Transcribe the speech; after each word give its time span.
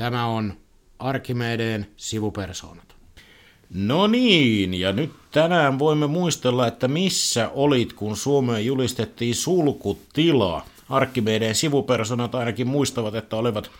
Tämä 0.00 0.26
on 0.26 0.54
Arkimedeen 0.98 1.86
sivupersoonat. 1.96 2.94
No 3.74 4.06
niin, 4.06 4.74
ja 4.74 4.92
nyt 4.92 5.10
tänään 5.32 5.78
voimme 5.78 6.06
muistella, 6.06 6.66
että 6.66 6.88
missä 6.88 7.50
olit, 7.54 7.92
kun 7.92 8.16
Suomeen 8.16 8.66
julistettiin 8.66 9.34
sulkutila. 9.34 10.64
Arkkimedeen 10.88 11.54
sivupersonat 11.54 12.34
ainakin 12.34 12.66
muistavat, 12.66 13.14
että 13.14 13.36
olivat 13.36 13.70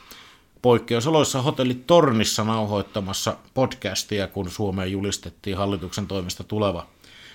poikkeusoloissa 0.62 1.42
hotellit 1.42 1.86
Tornissa 1.86 2.44
nauhoittamassa 2.44 3.36
podcastia, 3.54 4.26
kun 4.26 4.50
Suomeen 4.50 4.92
julistettiin 4.92 5.56
hallituksen 5.56 6.06
toimesta 6.06 6.44
tuleva 6.44 6.86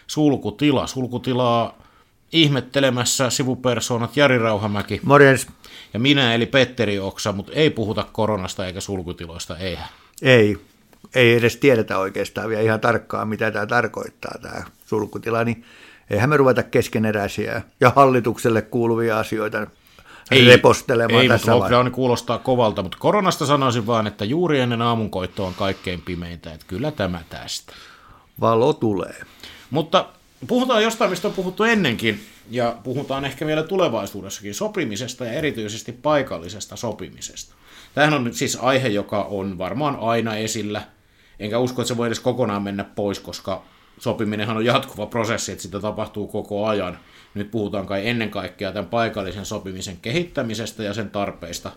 sulkutila. 0.07 0.87
Sulkutilaa 0.87 1.84
ihmettelemässä 2.31 3.29
sivupersonat 3.29 4.17
Jari 4.17 4.37
Rauhamäki. 4.37 4.99
Morjens. 5.03 5.47
Ja 5.93 5.99
minä 5.99 6.33
eli 6.33 6.45
Petteri 6.45 6.99
Oksa, 6.99 7.31
mutta 7.31 7.51
ei 7.53 7.69
puhuta 7.69 8.05
koronasta 8.11 8.65
eikä 8.65 8.81
sulkutiloista, 8.81 9.57
eihän. 9.57 9.87
Ei, 10.21 10.57
ei 11.15 11.33
edes 11.33 11.57
tiedetä 11.57 11.97
oikeastaan 11.97 12.49
vielä 12.49 12.61
ihan 12.61 12.79
tarkkaan, 12.79 13.27
mitä 13.27 13.51
tämä 13.51 13.65
tarkoittaa, 13.65 14.35
tämä 14.41 14.63
sulkutila, 14.85 15.43
niin 15.43 15.65
eihän 16.09 16.29
me 16.29 16.37
ruveta 16.37 16.63
keskeneräisiä 16.63 17.61
ja 17.79 17.93
hallitukselle 17.95 18.61
kuuluvia 18.61 19.19
asioita 19.19 19.67
ei, 20.31 20.45
repostelemaan 20.45 21.21
ei, 21.21 21.27
tässä 21.27 21.51
mutta 21.51 21.63
lockdown 21.63 21.91
kuulostaa 21.91 22.37
kovalta, 22.37 22.83
mutta 22.83 22.97
koronasta 22.97 23.45
sanoisin 23.45 23.87
vaan, 23.87 24.07
että 24.07 24.25
juuri 24.25 24.59
ennen 24.59 24.81
aamunkoittoa 24.81 25.47
on 25.47 25.53
kaikkein 25.53 26.01
pimeintä, 26.01 26.53
että 26.53 26.65
kyllä 26.67 26.91
tämä 26.91 27.21
tästä. 27.29 27.73
Valo 28.41 28.73
tulee. 28.73 29.21
Mutta 29.69 30.05
puhutaan 30.47 30.83
jostain, 30.83 31.09
mistä 31.09 31.27
on 31.27 31.33
puhuttu 31.33 31.63
ennenkin, 31.63 32.19
ja 32.51 32.77
puhutaan 32.83 33.25
ehkä 33.25 33.45
vielä 33.45 33.63
tulevaisuudessakin 33.63 34.55
sopimisesta 34.55 35.25
ja 35.25 35.31
erityisesti 35.31 35.91
paikallisesta 35.91 36.75
sopimisesta. 36.75 37.55
Tämähän 37.93 38.13
on 38.13 38.23
nyt 38.23 38.33
siis 38.33 38.57
aihe, 38.61 38.87
joka 38.87 39.23
on 39.23 39.57
varmaan 39.57 39.97
aina 39.99 40.35
esillä, 40.35 40.81
enkä 41.39 41.59
usko, 41.59 41.81
että 41.81 41.87
se 41.87 41.97
voi 41.97 42.07
edes 42.07 42.19
kokonaan 42.19 42.63
mennä 42.63 42.83
pois, 42.83 43.19
koska 43.19 43.63
sopiminenhan 43.99 44.57
on 44.57 44.65
jatkuva 44.65 45.05
prosessi, 45.05 45.51
että 45.51 45.61
sitä 45.61 45.79
tapahtuu 45.79 46.27
koko 46.27 46.65
ajan. 46.65 46.99
Nyt 47.33 47.51
puhutaan 47.51 47.85
kai 47.85 48.07
ennen 48.07 48.29
kaikkea 48.29 48.71
tämän 48.71 48.89
paikallisen 48.89 49.45
sopimisen 49.45 49.97
kehittämisestä 49.97 50.83
ja 50.83 50.93
sen 50.93 51.09
tarpeista. 51.09 51.71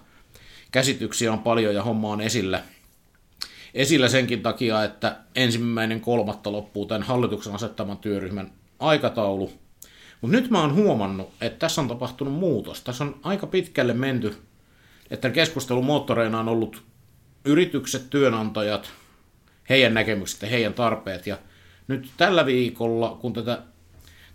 Käsityksiä 0.72 1.32
on 1.32 1.38
paljon 1.38 1.74
ja 1.74 1.82
homma 1.82 2.08
on 2.08 2.20
esillä. 2.20 2.62
Esillä 3.74 4.08
senkin 4.08 4.42
takia, 4.42 4.84
että 4.84 5.16
ensimmäinen 5.34 6.00
kolmatta 6.00 6.52
loppuu 6.52 6.86
tämän 6.86 7.02
hallituksen 7.02 7.54
asettaman 7.54 7.98
työryhmän 7.98 8.57
aikataulu. 8.78 9.52
Mutta 10.20 10.36
nyt 10.36 10.50
mä 10.50 10.60
oon 10.60 10.74
huomannut, 10.74 11.30
että 11.40 11.58
tässä 11.58 11.80
on 11.80 11.88
tapahtunut 11.88 12.34
muutos. 12.34 12.80
Tässä 12.80 13.04
on 13.04 13.20
aika 13.22 13.46
pitkälle 13.46 13.94
menty, 13.94 14.36
että 15.10 15.30
keskustelun 15.30 15.84
moottoreina 15.84 16.40
on 16.40 16.48
ollut 16.48 16.82
yritykset, 17.44 18.10
työnantajat, 18.10 18.90
heidän 19.68 19.94
näkemykset 19.94 20.42
ja 20.42 20.48
heidän 20.48 20.74
tarpeet. 20.74 21.26
Ja 21.26 21.38
nyt 21.88 22.10
tällä 22.16 22.46
viikolla, 22.46 23.18
kun 23.20 23.32
tätä 23.32 23.62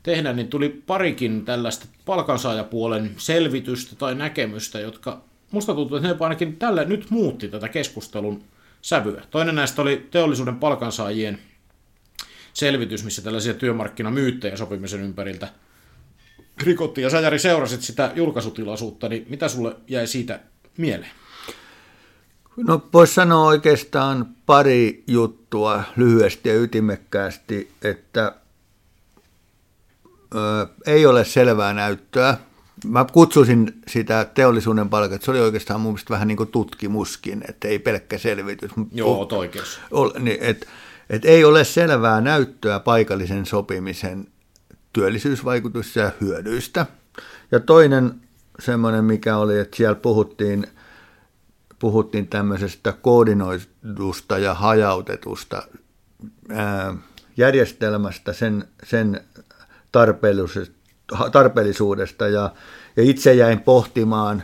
tehdään, 0.04 0.36
niin 0.36 0.48
tuli 0.48 0.70
parikin 0.70 1.46
tällaista 1.46 1.86
palkansaajapuolen 2.06 3.12
selvitystä 3.18 3.96
tai 3.96 4.16
näkemystä, 4.16 4.80
jotka 4.80 5.22
musta 5.52 5.74
tuntuu, 5.74 5.98
että 5.98 6.10
ne 6.10 6.16
ainakin 6.20 6.58
tällä 6.58 6.84
nyt 6.84 7.10
muutti 7.10 7.48
tätä 7.48 7.70
keskustelun 7.70 8.44
sävyä. 8.82 9.24
Toinen 9.32 9.56
näistä 9.56 9.82
oli 9.82 10.08
teollisuuden 10.12 10.56
palkansaajien 10.56 11.40
selvitys, 12.54 13.04
missä 13.04 13.22
tällaisia 13.22 13.54
työmarkkinamyyttejä 13.54 14.58
sopimisen 14.58 15.02
ympäriltä 15.02 15.48
rikottiin. 16.64 17.04
Ja 17.04 17.10
sä 17.10 17.20
Jari 17.20 17.40
seurasit 17.40 17.82
sitä 17.82 18.12
julkaisutilaisuutta, 18.16 19.10
niin 19.10 19.26
mitä 19.30 19.48
sulle 19.48 19.76
jäi 19.88 20.08
siitä 20.08 20.40
mieleen? 20.78 21.12
No 22.58 22.82
voisi 22.94 23.14
sanoa 23.14 23.46
oikeastaan 23.46 24.26
pari 24.46 25.04
juttua 25.08 25.84
lyhyesti 25.96 26.50
ja 26.50 26.62
ytimekkäästi, 26.62 27.72
että 27.82 28.36
ö, 30.36 30.68
ei 30.86 31.06
ole 31.06 31.26
selvää 31.26 31.74
näyttöä. 31.74 32.38
Mä 32.86 33.06
kutsusin 33.14 33.74
sitä 33.88 34.26
teollisuuden 34.34 34.90
palkat, 34.90 35.22
se 35.22 35.32
oli 35.32 35.40
oikeastaan 35.40 35.82
mun 35.82 35.94
mielestä 35.94 36.14
vähän 36.14 36.28
niin 36.28 36.38
kuin 36.38 36.52
tutkimuskin, 36.52 37.44
että 37.50 37.68
ei 37.68 37.80
pelkkä 37.80 38.18
selvitys. 38.18 38.72
Joo, 38.92 39.18
oot 39.18 39.32
oikeassa. 39.32 39.82
Niin, 40.20 40.38
et, 40.42 40.68
et 41.10 41.26
ei 41.26 41.44
ole 41.44 41.64
selvää 41.64 42.22
näyttöä 42.22 42.80
paikallisen 42.80 43.46
sopimisen 43.46 44.28
työllisyysvaikutus 44.94 45.96
ja 45.96 46.12
hyödyistä. 46.22 46.86
Ja 47.52 47.60
toinen 47.60 48.22
semmoinen, 48.60 49.06
mikä 49.06 49.38
oli, 49.38 49.60
että 49.60 49.78
siellä 49.78 49.96
puhuttiin, 49.96 50.68
puhuttiin 51.80 52.28
tämmöisestä 52.28 52.92
koordinoidusta 52.92 54.38
ja 54.38 54.54
hajautetusta 54.54 55.64
järjestelmästä, 57.38 58.34
sen, 58.34 58.68
sen 58.84 59.22
tarpeellisuudesta 61.32 62.28
ja, 62.28 62.54
ja 62.96 63.04
itse 63.04 63.34
jäin 63.34 63.60
pohtimaan, 63.60 64.44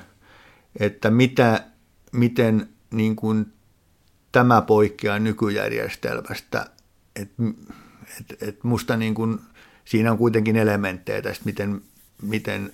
että 0.79 1.11
mitä, 1.11 1.63
miten 2.11 2.69
niin 2.91 3.15
kuin 3.15 3.53
tämä 4.31 4.61
poikkeaa 4.61 5.19
nykyjärjestelmästä. 5.19 6.65
Et, 7.15 7.31
et, 8.19 8.43
et 8.43 8.63
musta 8.63 8.97
niin 8.97 9.15
kuin, 9.15 9.39
siinä 9.85 10.11
on 10.11 10.17
kuitenkin 10.17 10.55
elementtejä 10.55 11.21
tästä, 11.21 11.45
miten, 11.45 11.81
miten, 12.21 12.71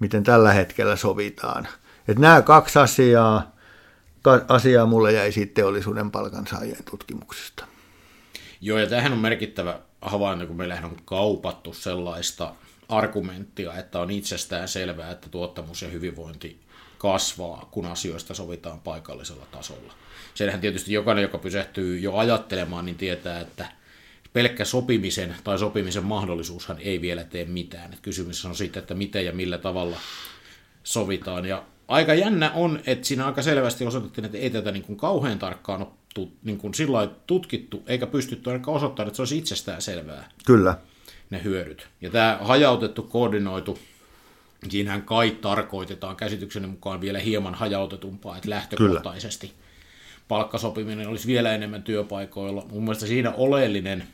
miten 0.00 0.24
tällä 0.24 0.52
hetkellä 0.52 0.96
sovitaan. 0.96 1.68
Et 2.08 2.18
nämä 2.18 2.42
kaksi 2.42 2.78
asiaa, 2.78 3.56
asiaa 4.48 4.86
mulle 4.86 5.12
jäi 5.12 5.32
siitä 5.32 5.54
teollisuuden 5.54 6.10
palkansaajien 6.10 6.84
tutkimuksesta. 6.90 7.66
Joo, 8.60 8.78
ja 8.78 8.86
tämähän 8.86 9.12
on 9.12 9.18
merkittävä 9.18 9.80
havainto, 10.02 10.46
kun 10.46 10.56
meillähän 10.56 10.84
on 10.84 10.96
kaupattu 11.04 11.72
sellaista 11.72 12.54
argumenttia, 12.88 13.74
että 13.74 14.00
on 14.00 14.10
itsestään 14.10 14.68
selvää, 14.68 15.10
että 15.10 15.28
tuottamus 15.28 15.82
ja 15.82 15.88
hyvinvointi 15.88 16.60
kasvaa, 16.98 17.68
kun 17.70 17.86
asioista 17.86 18.34
sovitaan 18.34 18.80
paikallisella 18.80 19.46
tasolla. 19.50 19.92
Senhän 20.34 20.60
tietysti 20.60 20.92
jokainen, 20.92 21.22
joka 21.22 21.38
pysähtyy 21.38 21.98
jo 21.98 22.16
ajattelemaan, 22.16 22.86
niin 22.86 22.96
tietää, 22.96 23.40
että 23.40 23.66
pelkkä 24.32 24.64
sopimisen 24.64 25.36
tai 25.44 25.58
sopimisen 25.58 26.04
mahdollisuushan 26.04 26.78
ei 26.80 27.00
vielä 27.00 27.24
tee 27.24 27.44
mitään. 27.44 27.92
Et 27.92 28.00
kysymys 28.00 28.44
on 28.44 28.56
siitä, 28.56 28.78
että 28.78 28.94
miten 28.94 29.24
ja 29.24 29.32
millä 29.32 29.58
tavalla 29.58 29.96
sovitaan. 30.84 31.46
Ja 31.46 31.64
aika 31.88 32.14
jännä 32.14 32.50
on, 32.50 32.80
että 32.86 33.06
siinä 33.06 33.26
aika 33.26 33.42
selvästi 33.42 33.86
osoitettiin, 33.86 34.24
että 34.24 34.38
ei 34.38 34.50
tätä 34.50 34.72
niin 34.72 34.82
kuin 34.82 34.96
kauhean 34.96 35.38
tarkkaan 35.38 35.82
ole 35.82 36.28
niin 36.42 36.58
kuin 36.58 36.74
sillä 36.74 37.10
tutkittu, 37.26 37.82
eikä 37.86 38.06
pystytty 38.06 38.50
ainakaan 38.50 38.76
osoittamaan, 38.76 39.08
että 39.08 39.16
se 39.16 39.22
olisi 39.22 39.38
itsestään 39.38 39.82
selvää. 39.82 40.28
Kyllä. 40.46 40.78
Ne 41.30 41.44
hyödyt. 41.44 41.88
Ja 42.00 42.10
tämä 42.10 42.38
hajautettu, 42.40 43.02
koordinoitu, 43.02 43.78
siinähän 44.68 45.02
kai 45.02 45.30
tarkoitetaan 45.30 46.16
käsitykseni 46.16 46.66
mukaan 46.66 47.00
vielä 47.00 47.18
hieman 47.18 47.54
hajautetumpaa, 47.54 48.36
että 48.36 48.50
lähtökohtaisesti 48.50 49.46
Kyllä. 49.46 49.60
palkkasopiminen 50.28 51.08
olisi 51.08 51.26
vielä 51.26 51.54
enemmän 51.54 51.82
työpaikoilla. 51.82 52.66
Mun 52.70 52.82
mielestä 52.82 53.06
siinä 53.06 53.32
oleellinen 53.36 54.04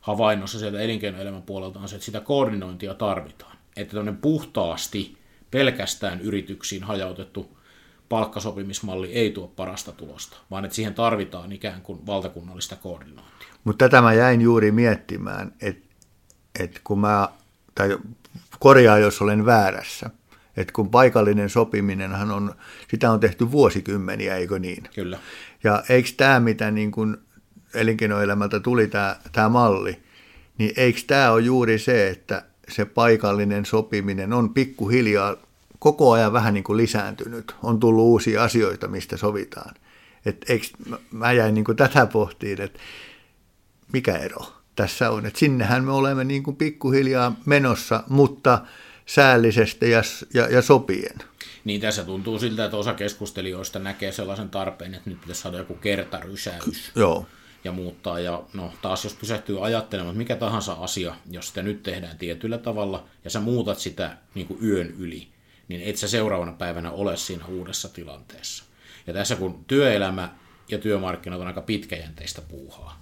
havainnossa 0.00 0.58
sieltä 0.58 0.80
elinkeinoelämän 0.80 1.42
puolelta 1.42 1.80
on 1.80 1.88
se, 1.88 1.94
että 1.96 2.04
sitä 2.04 2.20
koordinointia 2.20 2.94
tarvitaan. 2.94 3.56
Että 3.76 3.94
tämmöinen 3.94 4.20
puhtaasti 4.20 5.16
pelkästään 5.50 6.20
yrityksiin 6.20 6.82
hajautettu 6.82 7.58
palkkasopimismalli 8.08 9.12
ei 9.12 9.30
tuo 9.30 9.48
parasta 9.48 9.92
tulosta, 9.92 10.36
vaan 10.50 10.64
että 10.64 10.74
siihen 10.74 10.94
tarvitaan 10.94 11.52
ikään 11.52 11.82
kuin 11.82 12.06
valtakunnallista 12.06 12.76
koordinointia. 12.76 13.48
Mutta 13.64 13.84
tätä 13.88 14.02
mä 14.02 14.12
jäin 14.12 14.40
juuri 14.40 14.72
miettimään, 14.72 15.52
että, 15.60 15.84
että 16.58 16.80
kun 16.84 17.00
mä, 17.00 17.28
tai 17.74 17.98
korjaa 18.58 18.98
jos 18.98 19.22
olen 19.22 19.46
väärässä, 19.46 20.10
että 20.56 20.72
kun 20.72 20.90
paikallinen 20.90 21.50
sopiminenhan 21.50 22.30
on, 22.30 22.54
sitä 22.90 23.10
on 23.10 23.20
tehty 23.20 23.50
vuosikymmeniä, 23.50 24.36
eikö 24.36 24.58
niin? 24.58 24.84
Kyllä. 24.94 25.18
Ja 25.64 25.82
eikö 25.88 26.08
tämä, 26.16 26.40
mitä 26.40 26.70
niin 26.70 26.90
kuin 26.90 27.16
elinkeinoelämältä 27.74 28.60
tuli 28.60 28.86
tämä, 28.86 29.16
tämä 29.32 29.48
malli, 29.48 30.02
niin 30.58 30.72
eikö 30.76 31.00
tämä 31.06 31.30
ole 31.30 31.42
juuri 31.42 31.78
se, 31.78 32.08
että 32.08 32.44
se 32.68 32.84
paikallinen 32.84 33.64
sopiminen 33.64 34.32
on 34.32 34.54
pikkuhiljaa 34.54 35.36
koko 35.78 36.12
ajan 36.12 36.32
vähän 36.32 36.54
niin 36.54 36.64
kuin 36.64 36.76
lisääntynyt. 36.76 37.54
On 37.62 37.80
tullut 37.80 38.04
uusia 38.04 38.44
asioita, 38.44 38.88
mistä 38.88 39.16
sovitaan. 39.16 39.74
Et 40.26 40.44
eikö, 40.48 40.66
mä 41.10 41.32
jäin 41.32 41.54
niin 41.54 41.64
kuin 41.64 41.76
tätä 41.76 42.06
pohtiin, 42.06 42.60
että 42.60 42.78
mikä 43.92 44.16
ero 44.16 44.63
tässä 44.76 45.10
on. 45.10 45.26
Että 45.26 45.38
sinnehän 45.38 45.84
me 45.84 45.92
olemme 45.92 46.24
niin 46.24 46.42
kuin 46.42 46.56
pikkuhiljaa 46.56 47.36
menossa, 47.46 48.04
mutta 48.08 48.60
säällisesti 49.06 49.90
ja, 49.90 50.02
ja, 50.34 50.48
ja 50.48 50.62
sopien. 50.62 51.18
Niin 51.64 51.80
tässä 51.80 52.04
tuntuu 52.04 52.38
siltä, 52.38 52.64
että 52.64 52.76
osa 52.76 52.94
keskustelijoista 52.94 53.78
näkee 53.78 54.12
sellaisen 54.12 54.50
tarpeen, 54.50 54.94
että 54.94 55.10
nyt 55.10 55.20
pitäisi 55.20 55.42
saada 55.42 55.58
joku 55.58 55.74
kertarysäys. 55.74 56.92
Joo 56.94 57.26
ja 57.64 57.72
muuttaa. 57.72 58.20
Ja 58.20 58.42
no 58.52 58.72
taas 58.82 59.04
jos 59.04 59.14
pysähtyy 59.14 59.66
ajattelemaan, 59.66 60.12
että 60.12 60.18
mikä 60.18 60.36
tahansa 60.36 60.72
asia, 60.72 61.14
jos 61.30 61.48
sitä 61.48 61.62
nyt 61.62 61.82
tehdään 61.82 62.18
tietyllä 62.18 62.58
tavalla 62.58 63.04
ja 63.24 63.30
sä 63.30 63.40
muutat 63.40 63.78
sitä 63.78 64.16
niin 64.34 64.46
kuin 64.46 64.64
yön 64.64 64.94
yli, 64.98 65.28
niin 65.68 65.82
et 65.82 65.96
sä 65.96 66.08
seuraavana 66.08 66.52
päivänä 66.52 66.90
ole 66.90 67.16
siinä 67.16 67.46
uudessa 67.46 67.88
tilanteessa. 67.88 68.64
Ja 69.06 69.12
tässä 69.12 69.36
kun 69.36 69.64
työelämä 69.66 70.28
ja 70.68 70.78
työmarkkinat 70.78 71.40
on 71.40 71.46
aika 71.46 71.60
pitkäjänteistä 71.60 72.42
puuhaa, 72.48 73.00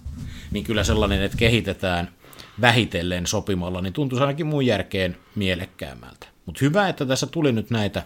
niin 0.51 0.63
kyllä 0.63 0.83
sellainen, 0.83 1.21
että 1.21 1.37
kehitetään 1.37 2.13
vähitellen 2.61 3.27
sopimalla, 3.27 3.81
niin 3.81 3.93
tuntuu 3.93 4.19
ainakin 4.19 4.45
mun 4.45 4.65
järkeen 4.65 5.17
mielekkäämmältä. 5.35 6.27
Mutta 6.45 6.59
hyvä, 6.61 6.89
että 6.89 7.05
tässä 7.05 7.27
tuli 7.27 7.51
nyt 7.51 7.69
näitä 7.69 8.03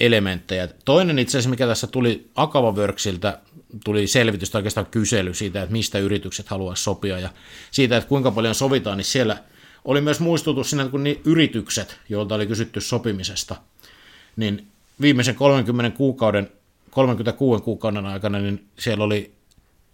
elementtejä. 0.00 0.68
Toinen 0.84 1.18
itse 1.18 1.30
asiassa, 1.38 1.50
mikä 1.50 1.66
tässä 1.66 1.86
tuli 1.86 2.30
Akava 2.34 2.72
Worksiltä, 2.72 3.38
tuli 3.84 4.06
selvitys 4.06 4.54
oikeastaan 4.54 4.86
kysely 4.86 5.34
siitä, 5.34 5.62
että 5.62 5.72
mistä 5.72 5.98
yritykset 5.98 6.48
haluaisi 6.48 6.82
sopia 6.82 7.18
ja 7.18 7.30
siitä, 7.70 7.96
että 7.96 8.08
kuinka 8.08 8.30
paljon 8.30 8.54
sovitaan, 8.54 8.96
niin 8.96 9.04
siellä 9.04 9.36
oli 9.84 10.00
myös 10.00 10.20
muistutus 10.20 10.74
että 10.74 10.88
kun 10.88 11.04
niin 11.04 11.20
yritykset, 11.24 11.98
joilta 12.08 12.34
oli 12.34 12.46
kysytty 12.46 12.80
sopimisesta, 12.80 13.56
niin 14.36 14.66
viimeisen 15.00 15.34
30 15.34 15.96
kuukauden, 15.96 16.50
36 16.90 17.62
kuukauden 17.62 18.06
aikana, 18.06 18.38
niin 18.38 18.66
siellä 18.78 19.04
oli 19.04 19.32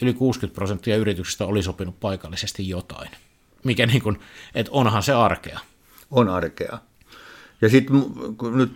yli 0.02 0.14
60 0.14 0.54
prosenttia 0.54 0.96
yrityksistä 0.96 1.44
oli 1.44 1.62
sopinut 1.62 2.00
paikallisesti 2.00 2.69
jotain. 2.69 3.10
Mikä 3.64 3.87
niin 3.87 4.02
kuin, 4.02 4.19
että 4.54 4.72
onhan 4.72 5.02
se 5.02 5.12
arkea. 5.12 5.60
On 6.10 6.28
arkea. 6.28 6.78
Ja 7.60 7.69
sitten 7.69 8.02
kun 8.37 8.58
nyt 8.58 8.72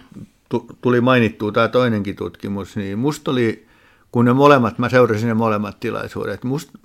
tuli 0.82 1.00
mainittua 1.00 1.52
tämä 1.52 1.68
toinenkin 1.68 2.16
tutkimus, 2.16 2.76
niin 2.76 2.98
musta 2.98 3.30
oli, 3.30 3.66
kun 4.12 4.24
ne 4.24 4.32
molemmat, 4.32 4.78
mä 4.78 4.88
seurasin 4.88 5.28
ne 5.28 5.34
molemmat 5.34 5.80
tilaisuudet, 5.80 6.44
musta 6.44 6.78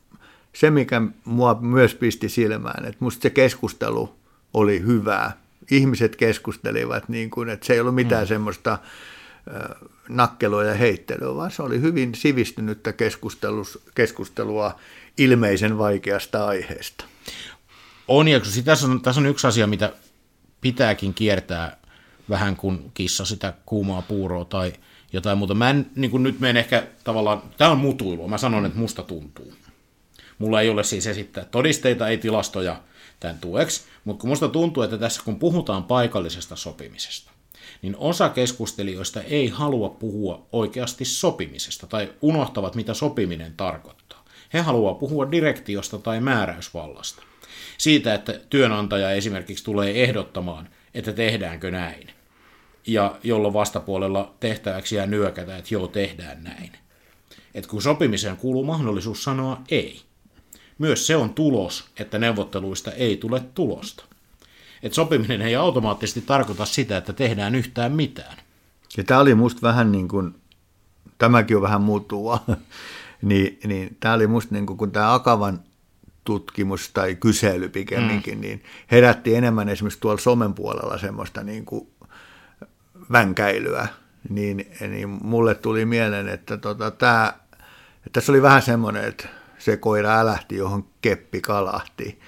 se, 0.53 0.69
mikä 0.69 1.01
mua 1.25 1.57
myös 1.61 1.95
pisti 1.95 2.29
silmään, 2.29 2.85
että 2.85 2.97
musta 2.99 3.21
se 3.21 3.29
keskustelu 3.29 4.15
oli 4.53 4.81
hyvää. 4.81 5.37
Ihmiset 5.71 6.15
keskustelivat 6.15 7.09
niin 7.09 7.29
kuin, 7.29 7.49
että 7.49 7.65
se 7.65 7.73
ei 7.73 7.79
ollut 7.79 7.95
mitään 7.95 8.23
mm. 8.23 8.27
semmoista 8.27 8.77
nakkelua 10.09 10.63
ja 10.63 10.73
heittelyä, 10.73 11.35
vaan 11.35 11.51
se 11.51 11.63
oli 11.63 11.81
hyvin 11.81 12.15
sivistynyttä 12.15 12.93
keskustelua 13.95 14.79
ilmeisen 15.17 15.77
vaikeasta 15.77 16.45
aiheesta. 16.45 17.05
On, 18.07 18.27
ja 18.27 18.41
tässä 18.65 18.87
on, 18.87 19.01
tässä 19.01 19.21
on 19.21 19.27
yksi 19.27 19.47
asia, 19.47 19.67
mitä 19.67 19.93
pitääkin 20.61 21.13
kiertää 21.13 21.77
vähän 22.29 22.55
kuin 22.55 22.91
kissa 22.93 23.25
sitä 23.25 23.53
kuumaa 23.65 24.01
puuroa 24.01 24.45
tai 24.45 24.73
jotain 25.13 25.37
muuta. 25.37 25.53
Mä 25.53 25.69
en 25.69 25.91
niin 25.95 26.11
kuin 26.11 26.23
nyt 26.23 26.39
menen 26.39 26.57
ehkä 26.57 26.87
tavallaan, 27.03 27.41
tämä 27.57 27.71
on 27.71 27.77
mutuilua, 27.77 28.27
mä 28.27 28.37
sanon, 28.37 28.65
että 28.65 28.79
musta 28.79 29.03
tuntuu. 29.03 29.53
Mulla 30.37 30.61
ei 30.61 30.69
ole 30.69 30.83
siis 30.83 31.07
esittää 31.07 31.45
todisteita, 31.45 32.07
ei 32.07 32.17
tilastoja 32.17 32.81
tämän 33.19 33.39
tueksi, 33.39 33.81
mutta 34.03 34.21
kun 34.21 34.29
musta 34.29 34.47
tuntuu, 34.47 34.83
että 34.83 34.97
tässä 34.97 35.21
kun 35.25 35.39
puhutaan 35.39 35.83
paikallisesta 35.83 36.55
sopimisesta, 36.55 37.31
niin 37.85 37.95
osa 37.97 38.29
keskustelijoista 38.29 39.21
ei 39.21 39.47
halua 39.47 39.89
puhua 39.89 40.47
oikeasti 40.51 41.05
sopimisesta 41.05 41.87
tai 41.87 42.13
unohtavat, 42.21 42.75
mitä 42.75 42.93
sopiminen 42.93 43.53
tarkoittaa. 43.57 44.25
He 44.53 44.59
haluavat 44.59 44.99
puhua 44.99 45.31
direktiosta 45.31 45.97
tai 45.97 46.21
määräysvallasta. 46.21 47.23
Siitä, 47.77 48.13
että 48.13 48.39
työnantaja 48.49 49.11
esimerkiksi 49.11 49.63
tulee 49.63 50.03
ehdottamaan, 50.03 50.69
että 50.93 51.13
tehdäänkö 51.13 51.71
näin. 51.71 52.07
Ja 52.87 53.15
jolloin 53.23 53.53
vastapuolella 53.53 54.33
tehtäväksi 54.39 54.95
jää 54.95 55.05
nyökätä, 55.05 55.57
että 55.57 55.73
joo, 55.73 55.87
tehdään 55.87 56.43
näin. 56.43 56.71
Et 57.53 57.67
kun 57.67 57.81
sopimiseen 57.81 58.37
kuuluu 58.37 58.63
mahdollisuus 58.63 59.23
sanoa 59.23 59.61
ei. 59.69 60.01
Myös 60.77 61.07
se 61.07 61.15
on 61.15 61.33
tulos, 61.33 61.85
että 61.99 62.17
neuvotteluista 62.17 62.91
ei 62.91 63.17
tule 63.17 63.39
tulosta. 63.55 64.05
Et 64.85 64.93
sopiminen 64.93 65.41
ei 65.41 65.55
automaattisesti 65.55 66.21
tarkoita 66.21 66.65
sitä, 66.65 66.97
että 66.97 67.13
tehdään 67.13 67.55
yhtään 67.55 67.91
mitään. 67.91 68.37
Ja 68.97 69.03
tämä 69.03 69.19
oli 69.19 69.35
musta 69.35 69.61
vähän 69.61 69.91
niin 69.91 70.07
kuin, 70.07 70.35
tämäkin 71.17 71.57
on 71.57 71.63
vähän 71.63 71.81
muuttua, 71.81 72.39
niin, 73.21 73.59
niin 73.63 73.97
tämä 73.99 74.13
oli 74.13 74.27
musta 74.27 74.55
niin 74.55 74.65
kuin, 74.65 74.77
kun 74.77 74.91
tämä 74.91 75.13
Akavan 75.13 75.59
tutkimus 76.23 76.89
tai 76.89 77.15
kysely 77.15 77.69
pikemminkin, 77.69 78.35
mm. 78.35 78.41
niin 78.41 78.63
herätti 78.91 79.35
enemmän 79.35 79.69
esimerkiksi 79.69 79.99
tuolla 79.99 80.21
somen 80.21 80.53
puolella 80.53 80.97
semmoista 80.97 81.43
niin 81.43 81.65
kuin 81.65 81.87
vänkäilyä, 83.11 83.87
niin, 84.29 84.71
niin 84.79 85.09
mulle 85.09 85.55
tuli 85.55 85.85
mieleen, 85.85 86.27
että 86.27 86.57
tota, 86.57 86.91
tämä, 86.91 87.33
että 87.95 88.09
tässä 88.11 88.31
oli 88.31 88.41
vähän 88.41 88.61
semmoinen, 88.61 89.03
että 89.03 89.27
se 89.57 89.77
koira 89.77 90.19
älähti, 90.19 90.55
johon 90.55 90.87
keppi 91.01 91.41
kalahti. 91.41 92.19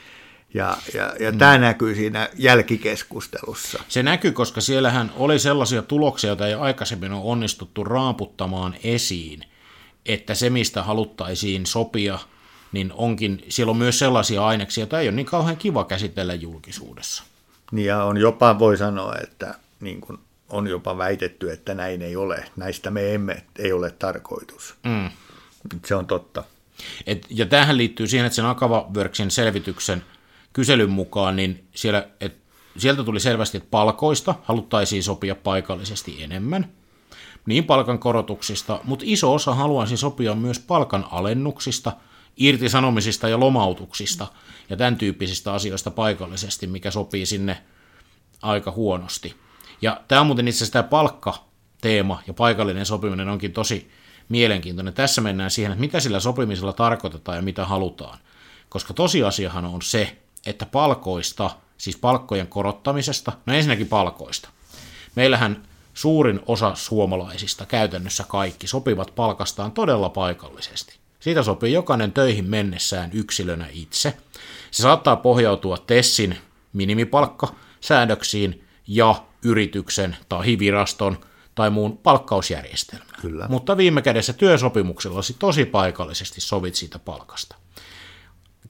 Ja, 0.54 0.78
ja, 0.94 1.14
ja 1.20 1.32
mm. 1.32 1.38
tämä 1.38 1.58
näkyy 1.58 1.96
siinä 1.96 2.30
jälkikeskustelussa. 2.38 3.84
Se 3.88 4.04
näkyy, 4.04 4.32
koska 4.32 4.62
siellähän 4.62 5.12
oli 5.16 5.40
sellaisia 5.40 5.82
tuloksia, 5.82 6.28
joita 6.28 6.48
ei 6.48 6.54
aikaisemmin 6.54 7.12
ole 7.12 7.22
onnistuttu 7.24 7.84
raaputtamaan 7.84 8.76
esiin, 8.84 9.44
että 10.06 10.36
se, 10.36 10.50
mistä 10.50 10.84
haluttaisiin 10.84 11.66
sopia, 11.66 12.20
niin 12.72 12.94
onkin, 12.94 13.46
siellä 13.50 13.72
on 13.72 13.78
myös 13.78 14.00
sellaisia 14.00 14.46
aineksia, 14.46 14.82
joita 14.82 15.00
ei 15.00 15.08
ole 15.08 15.16
niin 15.16 15.26
kauhean 15.26 15.58
kiva 15.58 15.84
käsitellä 15.84 16.34
julkisuudessa. 16.34 17.24
Niin 17.72 17.88
ja 17.88 18.04
on 18.04 18.18
jopa, 18.18 18.60
voi 18.60 18.78
sanoa, 18.78 19.16
että 19.24 19.56
niin 19.80 20.02
kuin 20.02 20.20
on 20.50 20.68
jopa 20.68 20.98
väitetty, 20.98 21.52
että 21.52 21.74
näin 21.74 22.02
ei 22.02 22.16
ole. 22.16 22.46
Näistä 22.56 22.92
me 22.92 23.14
emme, 23.14 23.44
ei 23.60 23.74
ole 23.74 23.92
tarkoitus. 23.92 24.76
Mm. 24.84 25.10
Se 25.86 25.96
on 25.96 26.08
totta. 26.08 26.44
Et, 27.08 27.26
ja 27.30 27.46
tähän 27.46 27.78
liittyy 27.78 28.08
siihen, 28.08 28.26
että 28.26 28.36
sen 28.36 28.46
Akava 28.46 28.88
Worksin 28.96 29.32
selvityksen 29.32 30.04
kyselyn 30.58 30.90
mukaan, 30.90 31.36
niin 31.36 31.68
siellä, 31.76 32.08
et, 32.22 32.38
sieltä 32.78 33.04
tuli 33.04 33.20
selvästi, 33.20 33.58
että 33.58 33.70
palkoista 33.72 34.36
haluttaisiin 34.44 35.04
sopia 35.04 35.36
paikallisesti 35.36 36.24
enemmän, 36.24 36.72
niin 37.46 37.64
palkan 37.64 38.00
korotuksista, 38.00 38.80
mutta 38.84 39.06
iso 39.08 39.34
osa 39.34 39.56
haluaisi 39.56 39.98
sopia 39.98 40.36
myös 40.36 40.60
palkan 40.60 41.06
alennuksista, 41.12 41.92
irtisanomisista 42.38 43.30
ja 43.30 43.40
lomautuksista 43.40 44.28
ja 44.70 44.78
tämän 44.78 44.96
tyyppisistä 44.96 45.54
asioista 45.54 45.92
paikallisesti, 45.92 46.68
mikä 46.68 46.92
sopii 46.92 47.26
sinne 47.26 47.62
aika 48.42 48.72
huonosti. 48.72 49.36
Ja 49.82 50.02
tämä 50.08 50.22
on 50.22 50.28
muuten 50.28 50.48
itse 50.48 50.58
asiassa 50.58 50.74
tämä 50.74 50.84
palkkateema 50.84 52.22
ja 52.28 52.34
paikallinen 52.34 52.86
sopiminen 52.86 53.30
onkin 53.30 53.54
tosi 53.54 53.92
mielenkiintoinen. 54.30 54.94
Tässä 54.94 55.22
mennään 55.22 55.52
siihen, 55.52 55.72
että 55.72 55.82
mitä 55.82 56.00
sillä 56.00 56.20
sopimisella 56.20 56.74
tarkoitetaan 56.74 57.38
ja 57.38 57.42
mitä 57.42 57.66
halutaan. 57.66 58.20
Koska 58.70 58.94
tosiasiahan 58.94 59.66
on 59.66 59.82
se, 59.82 60.18
että 60.48 60.66
palkoista, 60.66 61.50
siis 61.78 61.98
palkkojen 61.98 62.48
korottamisesta, 62.48 63.32
no 63.46 63.54
ensinnäkin 63.54 63.88
palkoista. 63.88 64.50
Meillähän 65.16 65.68
suurin 65.94 66.40
osa 66.46 66.76
suomalaisista, 66.76 67.66
käytännössä 67.66 68.26
kaikki, 68.28 68.68
sopivat 68.68 69.16
palkastaan 69.16 69.72
todella 69.72 70.10
paikallisesti. 70.10 70.96
Siitä 71.20 71.44
sopii 71.44 71.74
jokainen 71.74 72.12
töihin 72.12 72.50
mennessään 72.50 73.10
yksilönä 73.14 73.68
itse. 73.72 74.18
Se 74.72 74.82
saattaa 74.84 75.16
pohjautua 75.16 75.78
TESSin 75.78 76.38
minimipalkka 76.74 77.56
säädöksiin 77.82 78.64
ja 78.88 79.16
yrityksen 79.44 80.18
tai 80.30 80.60
viraston 80.60 81.18
tai 81.56 81.70
muun 81.70 81.98
palkkausjärjestelmän. 81.98 83.08
Kyllä. 83.22 83.46
Mutta 83.50 83.78
viime 83.78 84.02
kädessä 84.02 84.34
työsopimuksella 84.34 85.22
tosi 85.40 85.66
paikallisesti 85.66 86.42
sovit 86.42 86.76
siitä 86.76 87.00
palkasta. 87.00 87.56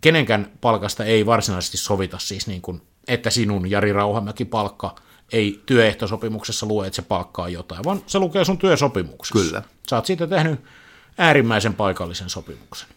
Kenenkään 0.01 0.51
palkasta 0.61 1.05
ei 1.05 1.25
varsinaisesti 1.25 1.77
sovita 1.77 2.19
siis 2.19 2.47
niin 2.47 2.61
kuin, 2.61 2.81
että 3.07 3.29
sinun 3.29 3.71
Jari 3.71 3.93
Rauhamäki 3.93 4.45
palkka 4.45 4.95
ei 5.31 5.63
työehtosopimuksessa 5.65 6.65
lue, 6.65 6.87
että 6.87 6.95
se 6.95 7.01
palkkaa 7.01 7.49
jotain, 7.49 7.83
vaan 7.83 8.03
se 8.07 8.19
lukee 8.19 8.45
sun 8.45 8.57
työsopimuksessa. 8.57 9.45
Kyllä. 9.45 9.63
Sä 9.89 9.95
oot 9.95 10.05
siitä 10.05 10.27
tehnyt 10.27 10.59
äärimmäisen 11.17 11.73
paikallisen 11.73 12.29
sopimuksen. 12.29 12.89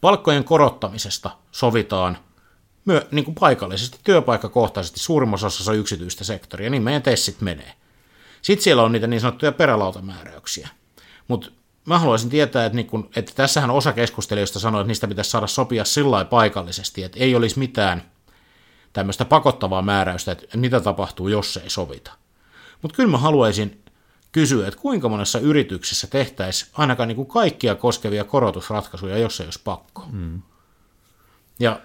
Palkkojen 0.00 0.44
korottamisesta 0.44 1.30
sovitaan 1.52 2.18
myö, 2.84 3.06
niin 3.10 3.24
kuin 3.24 3.34
paikallisesti, 3.34 3.98
työpaikkakohtaisesti 4.04 5.00
suurimmassa 5.00 5.46
osassa 5.46 5.72
yksityistä 5.72 6.24
sektoria, 6.24 6.70
niin 6.70 6.82
meidän 6.82 7.02
tessit 7.02 7.40
menee. 7.40 7.72
Sitten 8.42 8.64
siellä 8.64 8.82
on 8.82 8.92
niitä 8.92 9.06
niin 9.06 9.20
sanottuja 9.20 9.52
perälautamääräyksiä. 9.52 10.68
Mutta 11.28 11.50
mä 11.86 11.98
haluaisin 11.98 12.30
tietää, 12.30 12.66
että, 12.66 12.76
niin 12.76 12.86
kun, 12.86 13.10
että 13.16 13.32
tässähän 13.34 13.70
osa 13.70 13.92
keskustelijoista 13.92 14.58
sanoi, 14.58 14.80
että 14.80 14.88
niistä 14.88 15.08
pitäisi 15.08 15.30
saada 15.30 15.46
sopia 15.46 15.84
sillä 15.84 16.24
paikallisesti, 16.24 17.02
että 17.02 17.18
ei 17.20 17.34
olisi 17.34 17.58
mitään 17.58 18.02
tämmöistä 18.92 19.24
pakottavaa 19.24 19.82
määräystä, 19.82 20.32
että 20.32 20.58
mitä 20.58 20.80
tapahtuu, 20.80 21.28
jos 21.28 21.54
se 21.54 21.60
ei 21.60 21.70
sovita. 21.70 22.12
Mutta 22.82 22.96
kyllä 22.96 23.10
mä 23.10 23.18
haluaisin 23.18 23.82
kysyä, 24.32 24.68
että 24.68 24.80
kuinka 24.80 25.08
monessa 25.08 25.38
yrityksessä 25.38 26.06
tehtäisiin 26.06 26.70
ainakaan 26.74 27.08
niin 27.08 27.16
kuin 27.16 27.28
kaikkia 27.28 27.74
koskevia 27.74 28.24
korotusratkaisuja, 28.24 29.18
jos 29.18 29.40
ei 29.40 29.46
olisi 29.46 29.60
pakko. 29.64 30.06
Mm. 30.12 30.42
Ja 31.60 31.80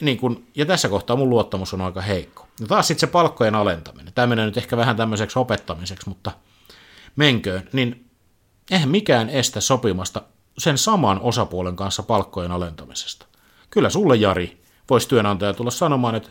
niin 0.00 0.18
kun, 0.18 0.46
ja 0.54 0.66
tässä 0.66 0.88
kohtaa 0.88 1.16
mun 1.16 1.30
luottamus 1.30 1.74
on 1.74 1.80
aika 1.80 2.00
heikko. 2.00 2.46
Ja 2.60 2.66
taas 2.66 2.88
sitten 2.88 3.08
se 3.08 3.12
palkkojen 3.12 3.54
alentaminen. 3.54 4.12
Tämä 4.12 4.26
menee 4.26 4.46
nyt 4.46 4.56
ehkä 4.56 4.76
vähän 4.76 4.96
tämmöiseksi 4.96 5.38
opettamiseksi, 5.38 6.08
mutta 6.08 6.32
menköön. 7.16 7.68
Niin 7.72 8.10
eihän 8.70 8.88
mikään 8.88 9.30
estä 9.30 9.60
sopimasta 9.60 10.22
sen 10.58 10.78
saman 10.78 11.20
osapuolen 11.20 11.76
kanssa 11.76 12.02
palkkojen 12.02 12.52
alentamisesta. 12.52 13.26
Kyllä 13.70 13.90
sulle, 13.90 14.16
Jari, 14.16 14.62
voisi 14.90 15.08
työnantaja 15.08 15.54
tulla 15.54 15.70
sanomaan, 15.70 16.14
että 16.14 16.30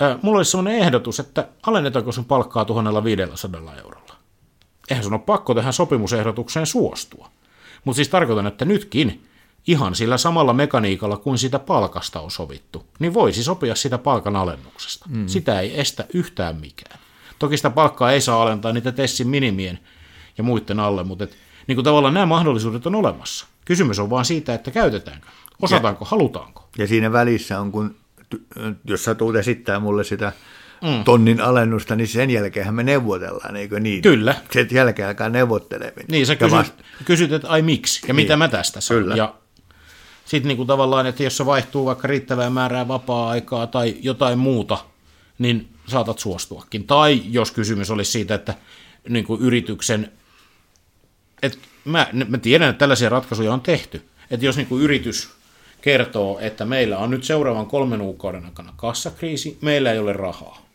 ää, 0.00 0.18
mulla 0.22 0.36
olisi 0.36 0.50
sellainen 0.50 0.80
ehdotus, 0.80 1.20
että 1.20 1.48
alennetaanko 1.66 2.12
sun 2.12 2.24
palkkaa 2.24 2.64
1500 2.64 3.76
eurolla. 3.84 4.14
eihän 4.90 5.04
sun 5.04 5.12
ole 5.12 5.20
pakko 5.20 5.54
tähän 5.54 5.72
sopimusehdotukseen 5.72 6.66
suostua. 6.66 7.30
Mutta 7.84 7.96
siis 7.96 8.08
tarkoitan, 8.08 8.46
että 8.46 8.64
nytkin 8.64 9.26
ihan 9.66 9.94
sillä 9.94 10.18
samalla 10.18 10.52
mekaniikalla 10.52 11.16
kuin 11.16 11.38
sitä 11.38 11.58
palkasta 11.58 12.20
on 12.20 12.30
sovittu, 12.30 12.86
niin 12.98 13.14
voisi 13.14 13.44
sopia 13.44 13.74
sitä 13.74 13.98
palkan 13.98 14.36
alennuksesta. 14.36 15.06
Mm. 15.08 15.28
Sitä 15.28 15.60
ei 15.60 15.80
estä 15.80 16.04
yhtään 16.14 16.56
mikään. 16.56 17.00
Toki 17.38 17.56
sitä 17.56 17.70
palkkaa 17.70 18.12
ei 18.12 18.20
saa 18.20 18.42
alentaa 18.42 18.72
niitä 18.72 18.92
Tessin 18.92 19.28
minimien 19.28 19.78
ja 20.38 20.44
muiden 20.44 20.80
alle, 20.80 21.04
mutta 21.04 21.24
et, 21.24 21.36
niin 21.66 21.76
kuin 21.76 21.84
tavallaan 21.84 22.14
nämä 22.14 22.26
mahdollisuudet 22.26 22.86
on 22.86 22.94
olemassa. 22.94 23.46
Kysymys 23.64 23.98
on 23.98 24.10
vaan 24.10 24.24
siitä, 24.24 24.54
että 24.54 24.70
käytetäänkö, 24.70 25.26
osataanko, 25.62 26.04
ja, 26.04 26.08
halutaanko. 26.08 26.68
Ja 26.78 26.86
siinä 26.86 27.12
välissä 27.12 27.60
on, 27.60 27.72
kun 27.72 27.96
jos 28.84 29.04
sä 29.04 29.14
tulet 29.14 29.40
esittää 29.40 29.80
mulle 29.80 30.04
sitä 30.04 30.32
mm. 30.82 31.04
tonnin 31.04 31.40
alennusta, 31.40 31.96
niin 31.96 32.08
sen 32.08 32.30
jälkeen 32.30 32.74
me 32.74 32.82
neuvotellaan, 32.82 33.56
eikö 33.56 33.80
niin? 33.80 34.02
Kyllä. 34.02 34.34
Sen 34.50 34.68
jälkeen 34.70 35.08
alkaa 35.08 35.28
neuvotteleminen. 35.28 36.06
Niin, 36.10 36.26
sä 36.26 36.36
kysyt, 36.36 36.58
vast... 36.58 36.74
kysyt, 37.04 37.32
että 37.32 37.48
ai 37.48 37.62
miksi 37.62 38.00
ja 38.02 38.14
niin. 38.14 38.16
mitä 38.24 38.36
mä 38.36 38.48
tästä 38.48 38.80
saan. 38.80 39.00
Kyllä. 39.00 39.16
Ja 39.16 39.34
sitten 40.24 40.48
niin 40.48 40.56
kuin 40.56 40.66
tavallaan, 40.66 41.06
että 41.06 41.22
jos 41.22 41.36
se 41.36 41.46
vaihtuu 41.46 41.86
vaikka 41.86 42.08
riittävää 42.08 42.50
määrää 42.50 42.88
vapaa-aikaa 42.88 43.66
tai 43.66 43.96
jotain 44.00 44.38
muuta, 44.38 44.78
niin 45.38 45.68
saatat 45.86 46.18
suostuakin. 46.18 46.86
Tai 46.86 47.22
jos 47.30 47.50
kysymys 47.50 47.90
olisi 47.90 48.12
siitä, 48.12 48.34
että 48.34 48.54
niin 49.08 49.24
kuin 49.24 49.40
yrityksen, 49.40 50.12
että 51.42 51.58
mä, 51.84 52.06
mä 52.28 52.38
tiedän, 52.38 52.70
että 52.70 52.78
tällaisia 52.78 53.08
ratkaisuja 53.08 53.52
on 53.52 53.60
tehty, 53.60 54.02
että 54.30 54.46
jos 54.46 54.56
niin 54.56 54.66
kuin 54.66 54.82
yritys 54.82 55.30
kertoo, 55.80 56.38
että 56.38 56.64
meillä 56.64 56.98
on 56.98 57.10
nyt 57.10 57.24
seuraavan 57.24 57.66
kolmen 57.66 58.00
kuukauden 58.00 58.44
aikana 58.44 58.72
kassakriisi, 58.76 59.58
meillä 59.60 59.92
ei 59.92 59.98
ole 59.98 60.12
rahaa, 60.12 60.66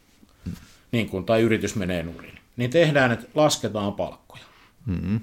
niin 0.92 1.10
kuin, 1.10 1.26
tai 1.26 1.42
yritys 1.42 1.76
menee 1.76 2.04
nurin, 2.04 2.40
niin 2.58 2.70
tehdään, 2.70 3.12
että 3.12 3.28
lasketaan 3.36 3.94
palkkoja, 3.94 4.44
mm-hmm. 4.86 5.20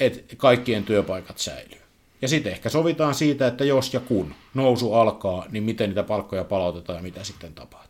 että 0.00 0.36
kaikkien 0.36 0.84
työpaikat 0.84 1.38
säilyy. 1.38 1.78
Ja 2.22 2.28
sitten 2.28 2.52
ehkä 2.52 2.68
sovitaan 2.68 3.14
siitä, 3.14 3.46
että 3.46 3.64
jos 3.64 3.94
ja 3.94 4.00
kun 4.00 4.34
nousu 4.54 4.94
alkaa, 4.94 5.46
niin 5.50 5.64
miten 5.64 5.88
niitä 5.90 6.02
palkkoja 6.02 6.44
palautetaan 6.44 6.96
ja 6.96 7.02
mitä 7.02 7.24
sitten 7.24 7.54
tapahtuu. 7.54 7.83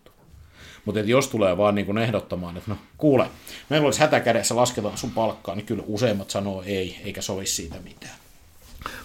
Mutta 0.84 1.00
jos 1.00 1.28
tulee 1.28 1.56
vaan 1.56 1.74
niin 1.74 1.86
kuin 1.86 1.98
ehdottamaan, 1.98 2.56
että 2.56 2.70
no 2.70 2.78
kuule, 2.98 3.26
meillä 3.70 3.84
olisi 3.84 4.00
hätäkädessä, 4.00 4.56
lasketaan 4.56 4.98
sun 4.98 5.10
palkkaa, 5.10 5.54
niin 5.54 5.66
kyllä 5.66 5.82
useimmat 5.86 6.30
sanoo 6.30 6.62
ei, 6.66 7.00
eikä 7.04 7.22
sovi 7.22 7.46
siitä 7.46 7.76
mitään. 7.84 8.14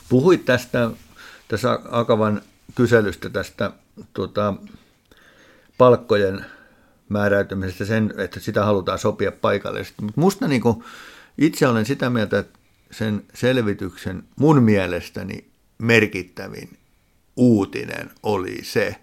Puhuit 0.09 0.45
tästä, 0.45 0.89
tässä 1.47 1.79
Akavan 1.91 2.41
kyselystä 2.75 3.29
tästä 3.29 3.71
tuota, 4.13 4.53
palkkojen 5.77 6.45
määräytymisestä 7.09 7.85
sen, 7.85 8.13
että 8.17 8.39
sitä 8.39 8.65
halutaan 8.65 8.99
sopia 8.99 9.31
paikallisesti. 9.31 10.01
Mutta 10.01 10.21
musta 10.21 10.47
niin 10.47 10.61
kuin, 10.61 10.83
itse 11.37 11.67
olen 11.67 11.85
sitä 11.85 12.09
mieltä, 12.09 12.39
että 12.39 12.59
sen 12.91 13.23
selvityksen 13.33 14.23
mun 14.35 14.63
mielestäni 14.63 15.45
merkittävin 15.77 16.77
uutinen 17.35 18.11
oli 18.23 18.63
se, 18.63 18.95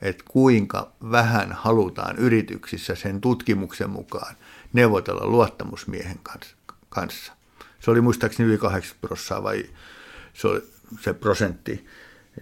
että 0.00 0.24
kuinka 0.28 0.92
vähän 1.10 1.52
halutaan 1.52 2.16
yrityksissä 2.16 2.94
sen 2.94 3.20
tutkimuksen 3.20 3.90
mukaan 3.90 4.36
neuvotella 4.72 5.26
luottamusmiehen 5.26 6.20
kanssa. 6.88 7.32
Se 7.80 7.90
oli 7.90 8.00
muistaakseni 8.00 8.48
yli 8.48 8.58
8 8.58 8.96
prosenttia 9.00 9.42
vai 9.42 9.64
se, 10.34 10.48
oli 10.48 10.62
se 11.00 11.12
prosentti. 11.12 11.86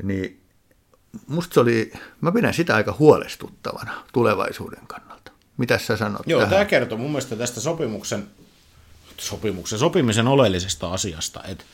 Niin 0.02 0.40
musta 1.26 1.54
se 1.54 1.60
oli, 1.60 1.92
mä 2.20 2.32
pidän 2.32 2.54
sitä 2.54 2.76
aika 2.76 2.96
huolestuttavana 2.98 4.04
tulevaisuuden 4.12 4.86
kannalta. 4.86 5.32
Mitä 5.56 5.78
sä 5.78 5.96
sanot 5.96 6.22
Joo, 6.26 6.40
tähän? 6.40 6.50
tämä 6.50 6.64
kertoo 6.64 6.98
mun 6.98 7.10
mielestä 7.10 7.36
tästä 7.36 7.60
sopimuksen 7.60 8.26
sopimuksen, 9.20 9.78
sopimisen 9.78 10.26
oleellisesta 10.26 10.92
asiasta, 10.92 11.44
että 11.44 11.64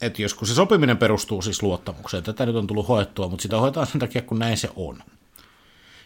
että 0.00 0.22
jos 0.22 0.34
kun 0.34 0.48
se 0.48 0.54
sopiminen 0.54 0.96
perustuu 0.96 1.42
siis 1.42 1.62
luottamukseen, 1.62 2.22
tätä 2.22 2.46
nyt 2.46 2.56
on 2.56 2.66
tullut 2.66 2.88
hoettua, 2.88 3.28
mutta 3.28 3.42
sitä 3.42 3.56
hoetaan 3.56 3.86
sen 3.86 4.00
takia, 4.00 4.22
kun 4.22 4.38
näin 4.38 4.56
se 4.56 4.70
on. 4.76 5.02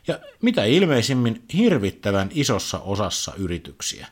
Ja 0.07 0.19
mitä 0.43 0.65
ilmeisimmin 0.65 1.45
hirvittävän 1.55 2.29
isossa 2.33 2.79
osassa 2.79 3.33
yrityksiä 3.37 4.07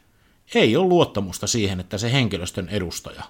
ei 0.55 0.77
ole 0.77 0.89
luottamusta 0.89 1.47
siihen, 1.47 1.81
että 1.81 1.99
se 1.99 2.13
henkilöstön 2.13 2.69
edustaja, 2.69 3.23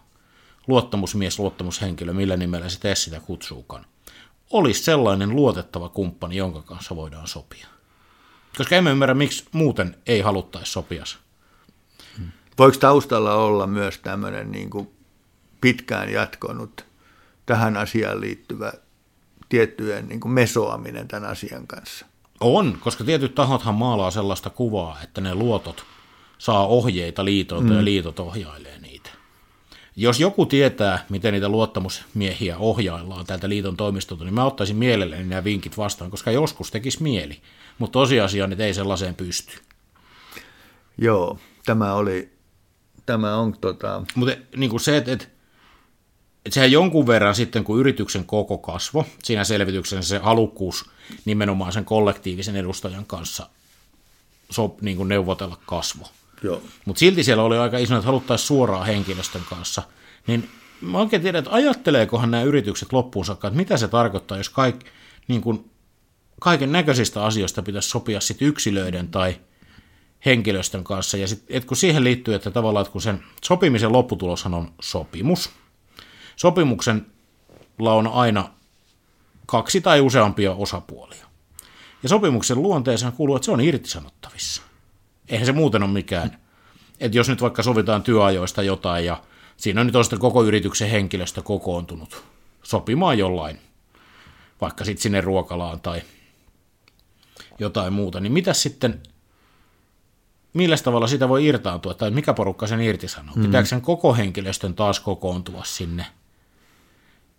luottamusmies, 0.66 1.38
luottamushenkilö, 1.38 2.12
millä 2.12 2.36
nimellä 2.36 2.68
se 2.68 2.80
tee 2.80 2.94
sitä 2.94 3.20
kutsuukaan, 3.20 3.86
olisi 4.50 4.82
sellainen 4.82 5.36
luotettava 5.36 5.88
kumppani, 5.88 6.36
jonka 6.36 6.62
kanssa 6.62 6.96
voidaan 6.96 7.28
sopia. 7.28 7.66
Koska 8.56 8.76
emme 8.76 8.90
ymmärrä, 8.90 9.14
miksi 9.14 9.44
muuten 9.52 9.96
ei 10.06 10.20
haluttaisi 10.20 10.72
sopia 10.72 11.04
Voiko 12.58 12.78
taustalla 12.78 13.34
olla 13.34 13.66
myös 13.66 13.98
tämmöinen 13.98 14.52
niin 14.52 14.70
kuin 14.70 14.90
pitkään 15.62 16.12
jatkonut 16.12 16.84
tähän 17.46 17.76
asiaan 17.76 18.20
liittyvä 18.20 18.72
tiettyjen 19.48 20.08
niin 20.08 20.20
kuin 20.20 20.32
mesoaminen 20.32 21.08
tämän 21.08 21.30
asian 21.30 21.66
kanssa? 21.66 22.06
On, 22.40 22.78
koska 22.80 23.04
tietyt 23.04 23.34
tahothan 23.34 23.74
maalaa 23.74 24.10
sellaista 24.10 24.50
kuvaa, 24.50 24.98
että 25.02 25.20
ne 25.20 25.34
luotot 25.34 25.84
saa 26.38 26.66
ohjeita 26.66 27.24
liitoilta 27.24 27.68
mm. 27.68 27.76
ja 27.76 27.84
liitot 27.84 28.20
ohjailee 28.20 28.78
niitä. 28.78 29.10
Jos 29.96 30.20
joku 30.20 30.46
tietää, 30.46 31.06
miten 31.08 31.32
niitä 31.32 31.48
luottamusmiehiä 31.48 32.58
ohjaillaan 32.58 33.26
täältä 33.26 33.48
liiton 33.48 33.76
toimistolta, 33.76 34.24
niin 34.24 34.34
mä 34.34 34.44
ottaisin 34.44 34.76
mielelläni 34.76 35.24
nämä 35.24 35.44
vinkit 35.44 35.76
vastaan, 35.76 36.10
koska 36.10 36.30
joskus 36.30 36.70
tekisi 36.70 37.02
mieli. 37.02 37.40
Mutta 37.78 37.92
tosiasia 37.92 38.44
on, 38.44 38.52
että 38.52 38.64
ei 38.64 38.74
sellaiseen 38.74 39.14
pysty. 39.14 39.58
Joo, 40.98 41.38
tämä 41.64 41.94
oli 41.94 42.32
tämä 43.06 43.36
on 43.36 43.58
tota... 43.60 44.02
Mutta 44.14 44.36
niin 44.56 44.70
kuin 44.70 44.80
se, 44.80 44.96
että, 44.96 45.12
että 45.12 45.26
sehän 46.48 46.72
jonkun 46.72 47.06
verran 47.06 47.34
sitten, 47.34 47.64
kun 47.64 47.80
yrityksen 47.80 48.24
koko 48.24 48.58
kasvo, 48.58 49.06
siinä 49.22 49.44
selvityksessä 49.44 50.08
se 50.08 50.18
halukkuus 50.18 50.90
nimenomaan 51.24 51.72
sen 51.72 51.84
kollektiivisen 51.84 52.56
edustajan 52.56 53.06
kanssa 53.06 53.46
sop, 54.50 54.80
niin 54.80 54.96
kuin 54.96 55.08
neuvotella 55.08 55.58
kasvo. 55.66 56.06
Mutta 56.84 57.00
silti 57.00 57.24
siellä 57.24 57.42
oli 57.42 57.58
aika 57.58 57.78
iso, 57.78 57.94
että 57.94 58.06
haluttaisiin 58.06 58.46
suoraan 58.46 58.86
henkilöstön 58.86 59.42
kanssa. 59.50 59.82
Niin 60.26 60.48
mä 60.80 60.98
oikein 60.98 61.22
tiedän, 61.22 61.38
että 61.38 61.54
ajatteleekohan 61.54 62.30
nämä 62.30 62.42
yritykset 62.42 62.92
loppuun 62.92 63.24
saakka, 63.24 63.48
että 63.48 63.56
mitä 63.56 63.76
se 63.76 63.88
tarkoittaa, 63.88 64.38
jos 64.38 64.50
kaik, 64.50 64.76
niin 65.28 65.40
kuin, 65.40 65.70
kaiken 66.40 66.72
näköisistä 66.72 67.24
asioista 67.24 67.62
pitäisi 67.62 67.88
sopia 67.88 68.20
sitten 68.20 68.48
yksilöiden 68.48 69.08
tai– 69.08 69.36
henkilöstön 70.26 70.84
kanssa. 70.84 71.16
Ja 71.16 71.28
sit, 71.28 71.44
et 71.48 71.64
kun 71.64 71.76
siihen 71.76 72.04
liittyy, 72.04 72.34
että 72.34 72.50
tavallaan 72.50 72.82
että 72.82 72.92
kun 72.92 73.02
sen 73.02 73.22
sopimisen 73.44 73.92
lopputuloshan 73.92 74.54
on 74.54 74.72
sopimus, 74.80 75.50
sopimuksella 76.42 77.02
on 77.78 78.06
aina 78.06 78.50
kaksi 79.46 79.80
tai 79.80 80.00
useampia 80.00 80.52
osapuolia. 80.52 81.26
Ja 82.02 82.08
sopimuksen 82.08 82.62
luonteeseen 82.62 83.12
kuuluu, 83.12 83.36
että 83.36 83.46
se 83.46 83.52
on 83.52 83.60
irtisanottavissa. 83.60 84.62
Eihän 85.28 85.46
se 85.46 85.52
muuten 85.52 85.82
ole 85.82 85.90
mikään. 85.90 86.38
Että 87.00 87.18
jos 87.18 87.28
nyt 87.28 87.42
vaikka 87.42 87.62
sovitaan 87.62 88.02
työajoista 88.02 88.62
jotain 88.62 89.04
ja 89.04 89.22
siinä 89.56 89.80
on 89.80 89.86
nyt 89.86 89.96
on 89.96 90.04
koko 90.18 90.44
yrityksen 90.44 90.90
henkilöstö 90.90 91.42
kokoontunut 91.42 92.24
sopimaan 92.62 93.18
jollain, 93.18 93.58
vaikka 94.60 94.84
sitten 94.84 95.02
sinne 95.02 95.20
ruokalaan 95.20 95.80
tai 95.80 96.02
jotain 97.58 97.92
muuta, 97.92 98.20
niin 98.20 98.32
mitä 98.32 98.52
sitten 98.52 99.02
millä 100.52 100.76
tavalla 100.76 101.06
sitä 101.06 101.28
voi 101.28 101.46
irtaantua, 101.46 101.94
tai 101.94 102.10
mikä 102.10 102.34
porukka 102.34 102.66
sen 102.66 102.80
irtisanoo? 102.80 103.34
Mm. 103.34 103.42
Pitääkö 103.42 103.68
sen 103.68 103.80
koko 103.80 104.14
henkilöstön 104.14 104.74
taas 104.74 105.00
kokoontua 105.00 105.64
sinne? 105.64 106.06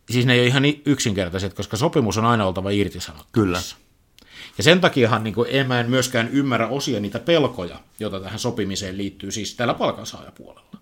Siis 0.09 0.25
ne 0.25 0.33
ei 0.33 0.39
ole 0.39 0.47
ihan 0.47 0.63
yksinkertaiset, 0.85 1.53
koska 1.53 1.77
sopimus 1.77 2.17
on 2.17 2.25
aina 2.25 2.45
oltava 2.45 2.69
irtisanottavissa. 2.69 3.75
Kyllä. 3.75 3.83
Ja 4.57 4.63
sen 4.63 4.81
takiahan 4.81 5.23
niin 5.23 5.33
kuin, 5.33 5.49
en 5.51 5.67
mä 5.67 5.79
en 5.79 5.89
myöskään 5.89 6.29
ymmärrä 6.29 6.67
osia 6.67 6.99
niitä 6.99 7.19
pelkoja, 7.19 7.79
joita 7.99 8.19
tähän 8.19 8.39
sopimiseen 8.39 8.97
liittyy, 8.97 9.31
siis 9.31 9.55
tällä 9.55 9.73
palkansaajapuolella. 9.73 10.77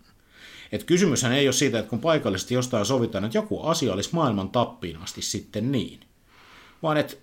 Et 0.72 0.84
kysymyshän 0.84 1.32
ei 1.32 1.48
ole 1.48 1.54
siitä, 1.54 1.80
että 1.80 1.90
kun 1.90 2.00
paikallisesti 2.00 2.54
jostain 2.54 2.86
sovitaan, 2.86 3.24
että 3.25 3.38
joku 3.38 3.62
asia 3.62 3.94
olisi 3.94 4.10
maailman 4.12 4.50
tappiin 4.50 4.98
asti 4.98 5.22
sitten 5.22 5.72
niin, 5.72 6.00
vaan 6.84 6.98
että 6.98 7.16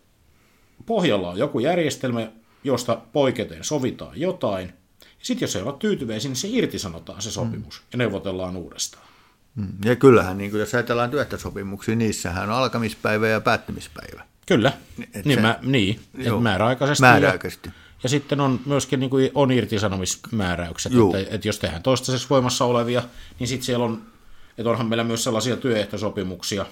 pohjalla 0.86 1.28
on 1.28 1.38
joku 1.38 1.60
järjestelmä, 1.60 2.32
josta 2.64 3.00
poiketen 3.12 3.64
sovitaan 3.64 4.20
jotain, 4.20 4.72
sitten 5.22 5.46
jos 5.46 5.56
ei 5.56 5.62
ole 5.62 5.74
tyytyväisiä, 5.78 6.28
niin 6.28 6.36
se 6.36 6.48
irtisanotaan 6.50 7.22
se 7.22 7.30
sopimus 7.30 7.80
mm. 7.80 7.86
ja 7.92 7.98
neuvotellaan 7.98 8.56
uudestaan. 8.56 9.08
Mm. 9.54 9.68
Ja 9.84 9.96
kyllähän, 9.96 10.38
niin 10.38 10.50
kuin 10.50 10.60
jos 10.60 10.74
ajatellaan 10.74 11.10
työehtosopimuksia, 11.10 11.96
niissähän 11.96 12.50
on 12.50 12.56
alkamispäivä 12.56 13.28
ja 13.28 13.40
päättymispäivä. 13.40 14.24
Kyllä, 14.46 14.72
Et 15.14 15.24
niin, 15.24 15.38
se, 15.38 15.42
mä, 15.42 15.58
niin 15.62 16.00
joo, 16.14 16.40
määräaikaisesti. 16.40 17.00
määräaikaisesti. 17.00 17.68
Ja, 17.68 17.74
ja 18.02 18.08
sitten 18.08 18.40
on 18.40 18.60
myöskin 18.66 19.00
niin 19.00 19.10
kuin 19.10 19.30
on 19.34 19.52
irtisanomismääräykset, 19.52 20.92
että, 20.92 21.34
että 21.34 21.48
jos 21.48 21.58
tehdään 21.58 21.82
toistaiseksi 21.82 22.30
voimassa 22.30 22.64
olevia, 22.64 23.02
niin 23.38 23.48
sitten 23.48 23.66
siellä 23.66 23.84
on, 23.84 24.02
että 24.58 24.70
onhan 24.70 24.86
meillä 24.86 25.04
myös 25.04 25.24
sellaisia 25.24 25.56
työehtosopimuksia, 25.56 26.66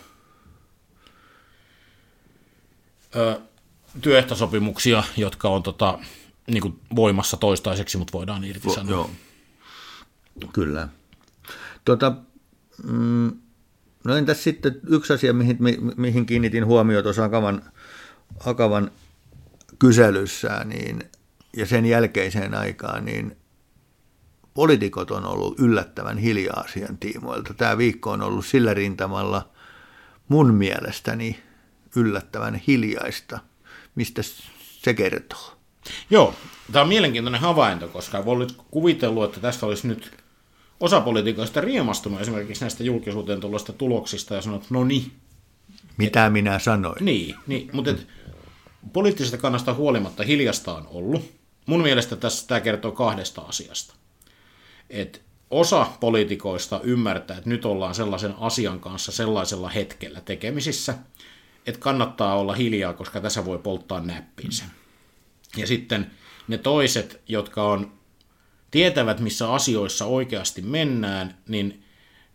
ö, 3.16 3.40
työehtosopimuksia, 4.00 5.02
jotka 5.16 5.48
on 5.48 5.62
tota, 5.62 5.98
niin 6.46 6.62
kuin 6.62 6.80
voimassa 6.96 7.36
toistaiseksi, 7.36 7.98
mutta 7.98 8.12
voidaan 8.12 8.44
irtisanoa. 8.44 8.90
Joo. 8.90 9.10
Kyllä. 10.52 10.88
Tota, 11.84 12.12
mm, 12.84 13.32
no 14.04 14.16
entäs 14.16 14.44
sitten 14.44 14.80
yksi 14.88 15.12
asia, 15.12 15.32
mihin, 15.32 15.56
mi, 15.60 15.78
mihin 15.96 16.26
kiinnitin 16.26 16.66
huomioon 16.66 17.02
tuossa 17.02 17.24
Akavan, 17.24 17.62
Akavan 18.46 18.90
kyselyssä, 19.78 20.64
niin, 20.64 21.02
ja 21.56 21.66
sen 21.66 21.86
jälkeiseen 21.86 22.54
aikaan, 22.54 23.04
niin 23.04 23.36
poliitikot 24.54 25.10
on 25.10 25.24
ollut 25.24 25.60
yllättävän 25.60 26.18
hiljaa 26.18 26.60
asian 26.60 26.98
tiimoilta. 26.98 27.54
Tämä 27.54 27.78
viikko 27.78 28.10
on 28.10 28.22
ollut 28.22 28.46
sillä 28.46 28.74
rintamalla 28.74 29.48
mun 30.28 30.54
mielestäni 30.54 31.42
yllättävän 31.96 32.54
hiljaista. 32.54 33.38
Mistä 33.94 34.22
se 34.60 34.94
kertoo? 34.94 35.56
Joo, 36.10 36.34
tämä 36.72 36.82
on 36.82 36.88
mielenkiintoinen 36.88 37.40
havainto, 37.40 37.88
koska 37.88 38.22
olit 38.26 38.56
kuvitellut, 38.70 39.24
että 39.24 39.40
tässä 39.40 39.66
olisi 39.66 39.88
nyt 39.88 40.12
osa 40.80 41.00
poliitikoista 41.00 41.60
riemastunut 41.60 42.20
esimerkiksi 42.20 42.64
näistä 42.64 42.84
julkisuuteen 42.84 43.40
tulosta 43.40 43.72
tuloksista 43.72 44.34
ja 44.34 44.42
sanonut, 44.42 44.70
no 44.70 44.84
niin. 44.84 45.12
Mitä 45.96 46.26
et, 46.26 46.32
minä 46.32 46.58
sanoin. 46.58 47.04
Niin, 47.04 47.34
niin 47.46 47.70
mutta 47.72 47.90
et, 47.90 48.06
poliittisesta 48.92 49.38
kannasta 49.38 49.74
huolimatta 49.74 50.22
hiljasta 50.22 50.74
on 50.74 50.86
ollut. 50.86 51.32
Mun 51.66 51.82
mielestä 51.82 52.16
tässä 52.16 52.46
tämä 52.46 52.60
kertoo 52.60 52.92
kahdesta 52.92 53.40
asiasta. 53.40 53.94
Et 54.90 55.22
osa 55.50 55.86
poliitikoista 56.00 56.80
ymmärtää, 56.82 57.36
että 57.36 57.50
nyt 57.50 57.64
ollaan 57.64 57.94
sellaisen 57.94 58.34
asian 58.40 58.80
kanssa 58.80 59.12
sellaisella 59.12 59.68
hetkellä 59.68 60.20
tekemisissä, 60.20 60.94
että 61.66 61.80
kannattaa 61.80 62.38
olla 62.38 62.54
hiljaa, 62.54 62.92
koska 62.92 63.20
tässä 63.20 63.44
voi 63.44 63.58
polttaa 63.58 64.00
näppinsä. 64.00 64.64
Ja 65.56 65.66
sitten 65.66 66.10
ne 66.48 66.58
toiset, 66.58 67.20
jotka 67.28 67.64
on, 67.64 67.92
tietävät, 68.70 69.20
missä 69.20 69.52
asioissa 69.52 70.04
oikeasti 70.04 70.62
mennään, 70.62 71.38
niin 71.48 71.84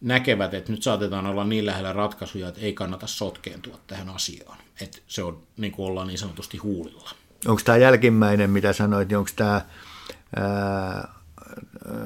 näkevät, 0.01 0.53
että 0.53 0.71
nyt 0.71 0.83
saatetaan 0.83 1.25
olla 1.25 1.43
niin 1.43 1.65
lähellä 1.65 1.93
ratkaisuja, 1.93 2.47
että 2.47 2.61
ei 2.61 2.73
kannata 2.73 3.07
sotkeentua 3.07 3.79
tähän 3.87 4.09
asiaan. 4.09 4.57
Että 4.81 4.97
se 5.07 5.23
on, 5.23 5.43
niin 5.57 5.71
kuin 5.71 5.87
ollaan 5.87 6.07
niin 6.07 6.17
sanotusti 6.17 6.57
huulilla. 6.57 7.09
Onko 7.47 7.61
tämä 7.65 7.77
jälkimmäinen, 7.77 8.49
mitä 8.49 8.73
sanoit, 8.73 9.09
niin 9.09 9.17
onko 9.17 9.29
tämä 9.35 9.61
ää, 10.35 11.13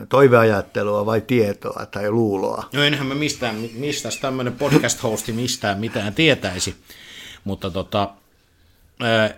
toiveajattelua 0.10 1.06
vai 1.06 1.22
tietoa 1.22 1.86
tai 1.86 2.12
luuloa? 2.12 2.70
No 2.74 2.84
enhän 2.84 3.08
mä 3.08 3.16
mistään, 3.16 3.56
mistä 3.74 4.10
tämmöinen 4.22 4.54
podcast-hosti 4.54 5.32
mistään 5.32 5.80
mitään 5.80 6.14
tietäisi, 6.14 6.76
mutta 7.44 7.72
tota, 7.72 8.10
ää, 9.00 9.34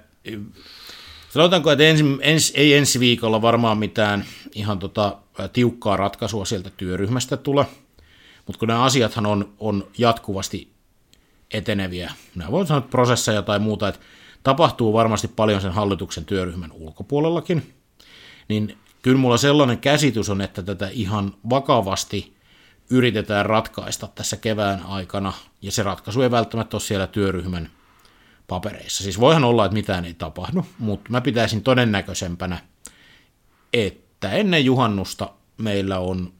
sanotaanko, 1.38 1.72
että 1.72 1.84
ensi, 1.84 2.04
ens, 2.22 2.52
ei 2.56 2.74
ensi 2.74 3.00
viikolla 3.00 3.42
varmaan 3.42 3.78
mitään 3.78 4.26
ihan 4.56 4.80
tota, 4.80 5.18
tiukkaa 5.54 5.98
ratkaisua 5.98 6.46
sieltä 6.46 6.70
työryhmästä 6.78 7.38
tule, 7.38 7.66
mutta 8.48 8.60
kun 8.60 8.68
nämä 8.68 8.84
asiathan 8.84 9.26
on, 9.26 9.54
on 9.60 9.88
jatkuvasti 9.98 10.72
eteneviä, 11.54 12.12
nämä 12.36 12.52
voi 12.52 12.68
sanoa 12.68 12.82
prosesseja 12.82 13.42
tai 13.42 13.60
muuta, 13.60 13.88
että 13.88 14.02
tapahtuu 14.44 14.94
varmasti 14.94 15.28
paljon 15.28 15.62
sen 15.62 15.72
hallituksen 15.72 16.26
työryhmän 16.26 16.72
ulkopuolellakin, 16.72 17.74
niin 18.48 18.78
kyllä 19.02 19.18
mulla 19.18 19.38
sellainen 19.38 19.78
käsitys 19.78 20.30
on, 20.30 20.42
että 20.42 20.64
tätä 20.64 20.90
ihan 20.92 21.34
vakavasti 21.50 22.38
yritetään 22.90 23.46
ratkaista 23.46 24.08
tässä 24.16 24.38
kevään 24.38 24.84
aikana, 24.84 25.34
ja 25.62 25.72
se 25.72 25.84
ratkaisu 25.84 26.22
ei 26.22 26.32
välttämättä 26.32 26.78
ole 26.78 26.82
siellä 26.82 27.08
työryhmän 27.08 27.70
papereissa. 28.48 29.04
Siis 29.04 29.20
voihan 29.20 29.44
olla, 29.44 29.66
että 29.66 29.74
mitään 29.74 30.06
ei 30.06 30.14
tapahdu, 30.14 30.66
mutta 30.80 31.12
mä 31.12 31.22
pitäisin 31.22 31.62
todennäköisempänä, 31.62 32.58
että 33.74 34.32
ennen 34.32 34.66
juhannusta 34.66 35.30
meillä 35.58 36.00
on 36.00 36.34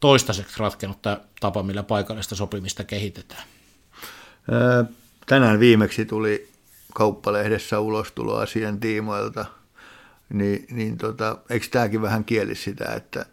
toistaiseksi 0.00 0.58
ratkennut 0.58 1.02
tämä 1.02 1.20
tapa, 1.40 1.62
millä 1.62 1.82
paikallista 1.82 2.34
sopimista 2.34 2.84
kehitetään. 2.84 3.42
Tänään 5.26 5.60
viimeksi 5.60 6.04
tuli 6.04 6.48
kauppalehdessä 6.94 7.80
ulostulo 7.80 8.36
asian 8.36 8.80
tiimoilta, 8.80 9.44
niin, 10.32 10.66
niin 10.70 10.98
tota, 10.98 11.38
eikö 11.50 11.66
tämäkin 11.70 12.02
vähän 12.02 12.24
kieli 12.24 12.54
sitä, 12.54 12.84
että 12.96 13.26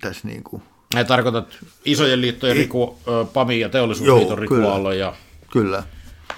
tässä 0.00 0.28
niin 0.28 0.44
kuin... 0.44 0.62
Ja 0.94 1.04
tarkoitat 1.04 1.58
isojen 1.84 2.20
liittojen 2.20 2.56
Riku, 2.56 2.98
PAMI 3.32 3.60
ja 3.60 3.68
teollisuusliiton 3.68 4.38
Riku 4.38 4.54
kyllä, 4.54 4.94
ja 4.94 5.14
kyllä. 5.52 5.82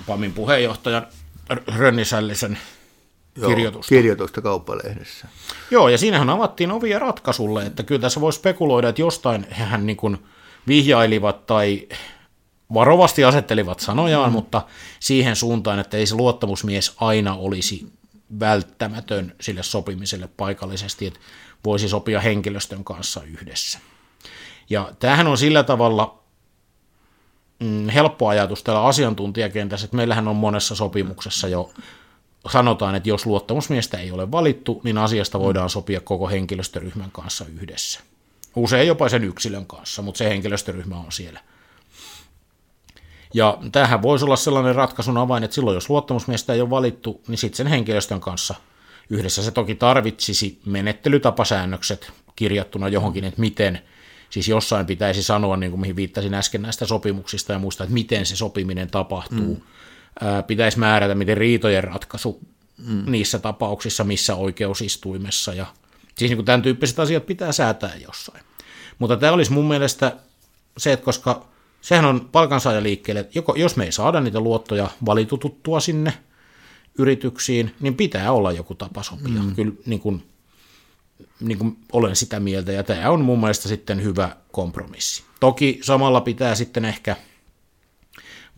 PAMin 0.07 0.33
puheenjohtajan 0.33 1.07
Rönnisällisen 1.77 2.59
kirjoitusta. 3.47 3.89
kirjoitusta 3.89 4.43
kauppalehdessä. 4.43 5.29
Joo, 5.71 5.89
ja 5.89 5.99
siinähän 5.99 6.31
avattiin 6.31 6.71
ovia 6.71 6.99
ratkaisulle, 6.99 7.67
että 7.67 7.83
kyllä 7.83 8.01
tässä 8.01 8.21
voi 8.21 8.33
spekuloida, 8.33 8.89
että 8.89 9.03
jostain 9.03 9.47
hän 9.51 9.87
niin 9.87 9.97
kuin 9.97 10.19
vihjailivat 10.67 11.47
tai 11.47 11.89
varovasti 12.75 13.25
asettelivat 13.25 13.81
sanojaan, 13.81 14.31
mm. 14.31 14.33
mutta 14.33 14.63
siihen 15.01 15.37
suuntaan, 15.37 15.79
että 15.79 15.97
ei 15.97 16.07
se 16.07 16.15
luottamusmies 16.15 16.95
aina 16.97 17.35
olisi 17.35 17.93
välttämätön 18.41 19.35
sille 19.41 19.63
sopimiselle 19.63 20.29
paikallisesti, 20.37 21.07
että 21.07 21.21
voisi 21.65 21.89
sopia 21.89 22.21
henkilöstön 22.21 22.85
kanssa 22.85 23.23
yhdessä. 23.23 23.79
Ja 24.71 24.93
tämähän 24.99 25.27
on 25.27 25.39
sillä 25.39 25.63
tavalla 25.63 26.20
mm, 27.61 27.89
helppo 27.89 28.29
ajatus 28.29 28.63
täällä 28.63 28.85
asiantuntijakentässä, 28.85 29.85
että 29.85 29.97
meillähän 29.97 30.29
on 30.29 30.37
monessa 30.37 30.75
sopimuksessa 30.75 31.49
jo 31.49 31.71
sanotaan, 32.53 32.95
että 32.95 33.09
jos 33.09 33.27
luottamusmiestä 33.27 33.99
ei 33.99 34.11
ole 34.11 34.31
valittu, 34.31 34.81
niin 34.85 34.99
asiasta 34.99 35.41
voidaan 35.41 35.71
sopia 35.71 36.01
koko 36.01 36.29
henkilöstöryhmän 36.29 37.11
kanssa 37.13 37.45
yhdessä. 37.61 38.01
Usein 38.57 38.87
jopa 38.87 39.09
sen 39.09 39.25
yksilön 39.25 39.67
kanssa, 39.67 40.03
mutta 40.03 40.19
se 40.19 40.29
henkilöstöryhmä 40.29 40.97
on 40.97 41.13
siellä. 41.13 41.41
Ja 43.35 43.59
tähän 43.73 44.03
voisi 44.03 44.25
olla 44.25 44.37
sellainen 44.37 44.75
ratkaisun 44.75 45.19
avain, 45.19 45.45
että 45.45 45.55
silloin 45.55 45.75
jos 45.75 45.91
luottamusmiestä 45.91 46.53
ei 46.53 46.61
ole 46.61 46.71
valittu, 46.71 47.21
niin 47.29 47.39
sitten 47.39 47.57
sen 47.57 47.67
henkilöstön 47.67 48.21
kanssa 48.21 48.55
yhdessä 49.11 49.43
se 49.43 49.51
toki 49.51 49.75
tarvitsisi 49.75 50.61
menettelytapasäännökset 50.67 52.13
kirjattuna 52.37 52.89
johonkin, 52.89 53.25
että 53.25 53.41
miten, 53.41 53.83
siis 54.31 54.49
jossain 54.49 54.87
pitäisi 54.87 55.23
sanoa, 55.23 55.57
niin 55.57 55.71
kuin 55.71 55.81
mihin 55.81 55.97
viittasin 55.97 56.35
äsken 56.35 56.63
näistä 56.63 56.87
sopimuksista 56.87 57.53
ja 57.53 57.59
muista, 57.59 57.85
että 57.85 57.95
miten 57.95 58.27
se 58.27 58.37
sopiminen 58.37 58.91
tapahtuu. 58.91 59.55
Mm. 59.55 59.63
Ää, 60.21 60.43
pitäisi 60.43 60.79
määrätä, 60.79 61.15
miten 61.15 61.37
riitojen 61.37 61.85
ratkaisu 61.85 62.41
mm. 62.87 63.03
niissä 63.07 63.39
tapauksissa, 63.39 64.05
missä 64.05 64.35
oikeusistuimessa 64.35 65.55
ja 65.55 65.67
siis 66.19 66.29
niin 66.31 66.37
kuin 66.37 66.47
tämän 66.47 66.63
tyyppiset 66.63 66.99
asiat 66.99 67.27
pitää 67.27 67.53
säätää 67.53 67.93
jossain. 68.07 68.45
Mutta 68.99 69.17
tämä 69.17 69.33
olisi 69.33 69.53
mun 69.53 69.69
mielestä 69.69 70.17
se, 70.79 70.93
että 70.93 71.05
koska 71.05 71.47
sehän 71.81 72.05
on 72.05 72.29
palkansaajaliikkeelle, 72.33 73.29
joko, 73.35 73.55
jos 73.55 73.77
me 73.77 73.85
ei 73.85 73.93
saada 73.93 74.21
niitä 74.21 74.41
luottoja 74.41 74.91
valitututtua 75.07 75.81
sinne 75.81 76.13
yrityksiin, 76.99 77.75
niin 77.81 77.95
pitää 77.95 78.33
olla 78.33 78.53
joku 78.53 78.75
tapa 78.75 79.03
sopia. 79.03 79.43
Mm. 79.43 79.55
Kyllä 79.55 79.73
niin 79.87 80.01
kuin, 80.01 80.23
niin 81.41 81.59
kuin 81.59 81.77
olen 81.93 82.17
sitä 82.17 82.41
mieltä, 82.41 82.73
ja 82.73 82.83
tämä 82.83 83.11
on 83.11 83.25
mun 83.25 83.41
mielestä 83.41 83.69
sitten 83.69 84.03
hyvä 84.03 84.37
kompromissi. 84.53 85.23
Toki 85.41 85.81
samalla 85.83 86.21
pitää 86.21 86.55
sitten 86.55 86.85
ehkä 86.85 87.17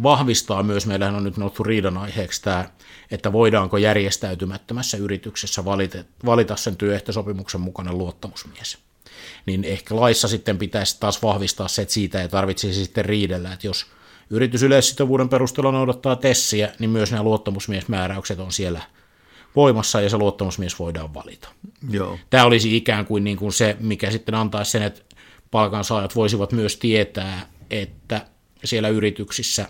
vahvistaa 0.02 0.62
myös, 0.62 0.86
meillähän 0.86 1.14
on 1.14 1.24
nyt 1.24 1.36
noussut 1.36 1.66
riidan 1.66 1.98
aiheeksi 1.98 2.42
tämä, 2.42 2.70
että 3.10 3.32
voidaanko 3.32 3.76
järjestäytymättömässä 3.76 4.96
yrityksessä 4.96 5.64
valita, 5.64 5.98
valita 6.24 6.56
sen 6.56 6.76
työehtosopimuksen 6.76 7.60
mukainen 7.60 7.98
luottamusmies 7.98 8.78
niin 9.46 9.64
ehkä 9.64 9.96
laissa 9.96 10.28
sitten 10.28 10.58
pitäisi 10.58 11.00
taas 11.00 11.22
vahvistaa 11.22 11.68
se, 11.68 11.82
että 11.82 11.94
siitä 11.94 12.22
ei 12.22 12.28
tarvitsisi 12.28 12.84
sitten 12.84 13.04
riidellä, 13.04 13.52
että 13.52 13.66
jos 13.66 13.86
yritys 14.30 14.62
yleissitovuuden 14.62 15.28
perusteella 15.28 15.72
noudattaa 15.72 16.16
tessiä, 16.16 16.72
niin 16.78 16.90
myös 16.90 17.10
nämä 17.10 17.22
luottamusmiesmääräykset 17.22 18.38
on 18.38 18.52
siellä 18.52 18.80
voimassa 19.56 20.00
ja 20.00 20.10
se 20.10 20.18
luottamusmies 20.18 20.78
voidaan 20.78 21.14
valita. 21.14 21.48
Joo. 21.90 22.18
Tämä 22.30 22.44
olisi 22.44 22.76
ikään 22.76 23.06
kuin, 23.06 23.24
niin 23.24 23.36
kuin 23.36 23.52
se, 23.52 23.76
mikä 23.80 24.10
sitten 24.10 24.34
antaisi 24.34 24.70
sen, 24.70 24.82
että 24.82 25.02
palkansaajat 25.50 26.16
voisivat 26.16 26.52
myös 26.52 26.76
tietää, 26.76 27.46
että 27.70 28.26
siellä 28.64 28.88
yrityksissä 28.88 29.68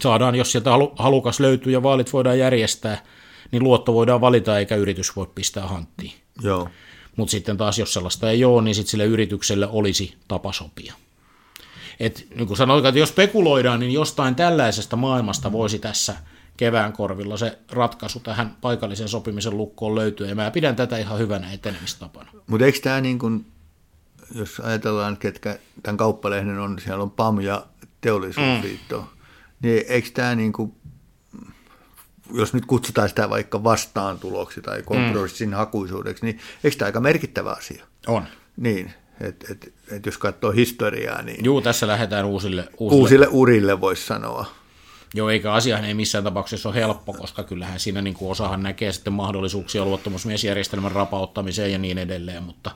saadaan, 0.00 0.34
jos 0.34 0.52
sieltä 0.52 0.70
halukas 0.96 1.40
löytyy 1.40 1.72
ja 1.72 1.82
vaalit 1.82 2.12
voidaan 2.12 2.38
järjestää, 2.38 3.04
niin 3.50 3.64
luotto 3.64 3.94
voidaan 3.94 4.20
valita 4.20 4.58
eikä 4.58 4.76
yritys 4.76 5.16
voi 5.16 5.26
pistää 5.34 5.66
hanttiin. 5.66 6.12
Joo. 6.42 6.68
Mutta 7.16 7.30
sitten 7.30 7.56
taas, 7.56 7.78
jos 7.78 7.92
sellaista 7.92 8.30
ei 8.30 8.44
ole, 8.44 8.62
niin 8.62 8.74
sitten 8.74 8.90
sille 8.90 9.04
yritykselle 9.04 9.68
olisi 9.70 10.14
tapa 10.28 10.52
sopia. 10.52 10.94
Et, 12.00 12.26
niin 12.34 12.46
kuin 12.46 12.56
sanoin, 12.56 12.86
että 12.86 12.98
jos 12.98 13.08
spekuloidaan, 13.08 13.80
niin 13.80 13.92
jostain 13.92 14.34
tällaisesta 14.34 14.96
maailmasta 14.96 15.52
voisi 15.52 15.78
tässä 15.78 16.16
kevään 16.56 16.92
korvilla 16.92 17.36
se 17.36 17.58
ratkaisu 17.70 18.20
tähän 18.20 18.56
paikallisen 18.60 19.08
sopimisen 19.08 19.56
lukkoon 19.56 19.94
löytyä, 19.94 20.28
ja 20.28 20.34
mä 20.34 20.50
pidän 20.50 20.76
tätä 20.76 20.98
ihan 20.98 21.18
hyvänä 21.18 21.52
etenemistapana. 21.52 22.30
Mutta 22.46 22.66
eikö 22.66 22.78
tämä 22.82 23.00
niin 23.00 23.18
kuin, 23.18 23.46
jos 24.34 24.60
ajatellaan, 24.60 25.16
ketkä 25.16 25.58
tämän 25.82 25.96
kauppalehden 25.96 26.58
on, 26.58 26.78
siellä 26.84 27.02
on 27.02 27.10
PAM 27.10 27.40
ja 27.40 27.66
teollisuusliitto, 28.00 29.00
mm. 29.00 29.06
niin 29.62 29.84
eikö 29.88 30.08
tämä 30.14 30.34
niin 30.34 30.52
kuin 30.52 30.74
jos 32.34 32.54
nyt 32.54 32.66
kutsutaan 32.66 33.08
sitä 33.08 33.30
vaikka 33.30 33.64
vastaantuloksi 33.64 34.60
tai 34.60 34.82
kompromissin 34.82 35.48
mm. 35.48 35.54
hakuisuudeksi, 35.54 36.24
niin 36.26 36.38
eikö 36.64 36.76
tämä 36.76 36.86
aika 36.86 37.00
merkittävä 37.00 37.50
asia? 37.50 37.84
On. 38.06 38.26
Niin, 38.56 38.94
Et, 39.20 39.50
et, 39.50 39.72
et 39.90 40.06
jos 40.06 40.18
katsoo 40.18 40.50
historiaa, 40.50 41.22
niin 41.22 41.44
Juu, 41.44 41.60
tässä 41.60 41.86
lähdetään 41.86 42.24
uusille, 42.24 42.68
uusille. 42.78 43.00
uusille 43.00 43.28
urille 43.30 43.80
voisi 43.80 44.06
sanoa. 44.06 44.46
Joo, 45.14 45.30
eikä 45.30 45.52
asiahan 45.52 45.84
ei 45.84 45.94
missään 45.94 46.24
tapauksessa 46.24 46.68
ole 46.68 46.76
helppo, 46.76 47.12
koska 47.12 47.42
kyllähän 47.42 47.80
siinä 47.80 48.02
niin 48.02 48.14
kuin 48.14 48.30
osahan 48.30 48.62
näkee 48.62 48.92
sitten 48.92 49.12
mahdollisuuksia 49.12 49.84
luottamusmiesjärjestelmän 49.84 50.92
rapauttamiseen 50.92 51.72
ja 51.72 51.78
niin 51.78 51.98
edelleen, 51.98 52.42
mutta 52.42 52.70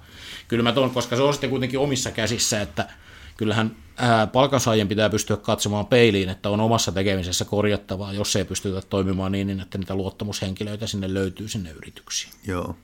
kyllä 0.48 0.62
mä 0.62 0.72
tuon, 0.72 0.90
koska 0.90 1.16
se 1.16 1.22
on 1.22 1.34
sitten 1.34 1.50
kuitenkin 1.50 1.78
omissa 1.78 2.10
käsissä, 2.10 2.60
että 2.60 2.88
kyllähän 3.36 3.76
ää, 3.96 4.26
palkansaajien 4.26 4.88
pitää 4.88 5.10
pystyä 5.10 5.36
katsomaan 5.36 5.86
peiliin, 5.86 6.28
että 6.28 6.50
on 6.50 6.60
omassa 6.60 6.92
tekemisessä 6.92 7.44
korjattavaa, 7.44 8.12
jos 8.12 8.36
ei 8.36 8.44
pystytä 8.44 8.82
toimimaan 8.90 9.32
niin, 9.32 9.46
niin 9.46 9.60
että 9.60 9.78
niitä 9.78 9.94
luottamushenkilöitä 9.94 10.86
sinne 10.86 11.14
löytyy 11.14 11.48
sinne 11.48 11.70
yrityksiin. 11.70 12.32
Joo. 12.46 12.76